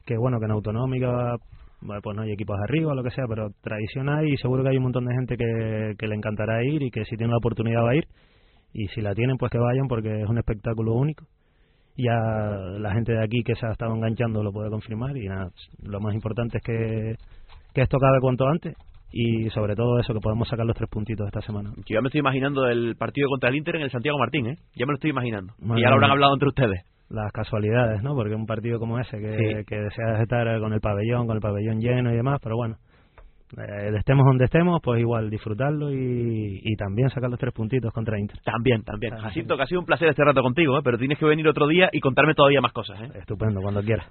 que 0.06 0.16
bueno, 0.16 0.38
que 0.38 0.44
en 0.44 0.52
autonómica 0.52 1.34
pues 1.80 2.16
no 2.16 2.22
hay 2.22 2.30
equipos 2.30 2.56
arriba 2.62 2.92
o 2.92 2.94
lo 2.94 3.02
que 3.02 3.10
sea, 3.10 3.24
pero 3.28 3.48
tradición 3.60 4.08
hay 4.08 4.34
y 4.34 4.36
seguro 4.36 4.62
que 4.62 4.68
hay 4.68 4.76
un 4.76 4.84
montón 4.84 5.04
de 5.04 5.14
gente 5.16 5.36
que, 5.36 5.94
que 5.98 6.06
le 6.06 6.14
encantará 6.14 6.62
ir 6.62 6.80
y 6.80 6.92
que 6.92 7.04
si 7.06 7.16
tienen 7.16 7.32
la 7.32 7.38
oportunidad 7.38 7.82
va 7.82 7.90
a 7.90 7.96
ir. 7.96 8.06
Y 8.72 8.86
si 8.94 9.00
la 9.00 9.16
tienen, 9.16 9.36
pues 9.36 9.50
que 9.50 9.58
vayan 9.58 9.88
porque 9.88 10.22
es 10.22 10.28
un 10.28 10.38
espectáculo 10.38 10.92
único 10.94 11.26
ya 11.96 12.14
la 12.78 12.92
gente 12.92 13.12
de 13.12 13.22
aquí 13.22 13.42
que 13.44 13.54
se 13.54 13.66
ha 13.66 13.72
estado 13.72 13.94
enganchando 13.94 14.42
lo 14.42 14.52
puede 14.52 14.70
confirmar 14.70 15.16
y 15.16 15.26
nada, 15.28 15.50
lo 15.82 16.00
más 16.00 16.14
importante 16.14 16.58
es 16.58 16.64
que, 16.64 17.14
que 17.74 17.82
esto 17.82 17.96
acabe 17.98 18.18
cuanto 18.20 18.46
antes 18.46 18.74
y 19.12 19.50
sobre 19.50 19.74
todo 19.76 19.98
eso, 19.98 20.14
que 20.14 20.20
podemos 20.20 20.48
sacar 20.48 20.64
los 20.64 20.74
tres 20.76 20.88
puntitos 20.88 21.26
esta 21.26 21.42
semana. 21.42 21.70
Yo 21.76 21.94
ya 21.96 22.00
me 22.00 22.08
estoy 22.08 22.20
imaginando 22.20 22.66
el 22.66 22.96
partido 22.96 23.28
contra 23.28 23.50
el 23.50 23.56
Inter 23.56 23.76
en 23.76 23.82
el 23.82 23.90
Santiago 23.90 24.18
Martín, 24.18 24.46
¿eh? 24.46 24.56
Ya 24.74 24.86
me 24.86 24.92
lo 24.92 24.94
estoy 24.94 25.10
imaginando. 25.10 25.52
Madre 25.60 25.80
y 25.80 25.84
ya 25.84 25.90
lo 25.90 25.96
habrán 25.96 26.12
hablado 26.12 26.32
entre 26.32 26.48
ustedes. 26.48 26.80
Las 27.10 27.30
casualidades, 27.30 28.02
¿no? 28.02 28.14
Porque 28.14 28.34
un 28.34 28.46
partido 28.46 28.78
como 28.78 28.98
ese, 28.98 29.18
que, 29.18 29.36
Sí. 29.36 29.64
que 29.66 29.76
deseas 29.76 30.20
estar 30.22 30.58
con 30.60 30.72
el 30.72 30.80
pabellón, 30.80 31.26
con 31.26 31.36
el 31.36 31.42
pabellón 31.42 31.78
lleno 31.78 32.10
y 32.10 32.16
demás, 32.16 32.40
pero 32.42 32.56
bueno, 32.56 32.76
eh, 33.58 33.92
estemos 33.96 34.24
donde 34.26 34.46
estemos, 34.46 34.80
pues 34.82 35.00
igual 35.00 35.28
disfrutarlo 35.30 35.92
y, 35.92 36.60
y 36.62 36.76
también 36.76 37.10
sacar 37.10 37.30
los 37.30 37.38
tres 37.38 37.52
puntitos 37.52 37.92
contra 37.92 38.18
Inter. 38.18 38.38
También, 38.44 38.82
también. 38.82 39.14
Ah, 39.14 39.22
Jacinto, 39.22 39.56
que 39.56 39.62
ha 39.62 39.66
sido 39.66 39.80
un 39.80 39.86
placer 39.86 40.08
este 40.08 40.24
rato 40.24 40.42
contigo, 40.42 40.78
¿eh? 40.78 40.80
Pero 40.82 40.98
tienes 40.98 41.18
que 41.18 41.26
venir 41.26 41.46
otro 41.46 41.66
día 41.66 41.88
y 41.92 42.00
contarme 42.00 42.34
todavía 42.34 42.60
más 42.60 42.72
cosas, 42.72 43.00
¿eh? 43.00 43.10
Estupendo, 43.18 43.60
cuando 43.60 43.82
quieras. 43.82 44.06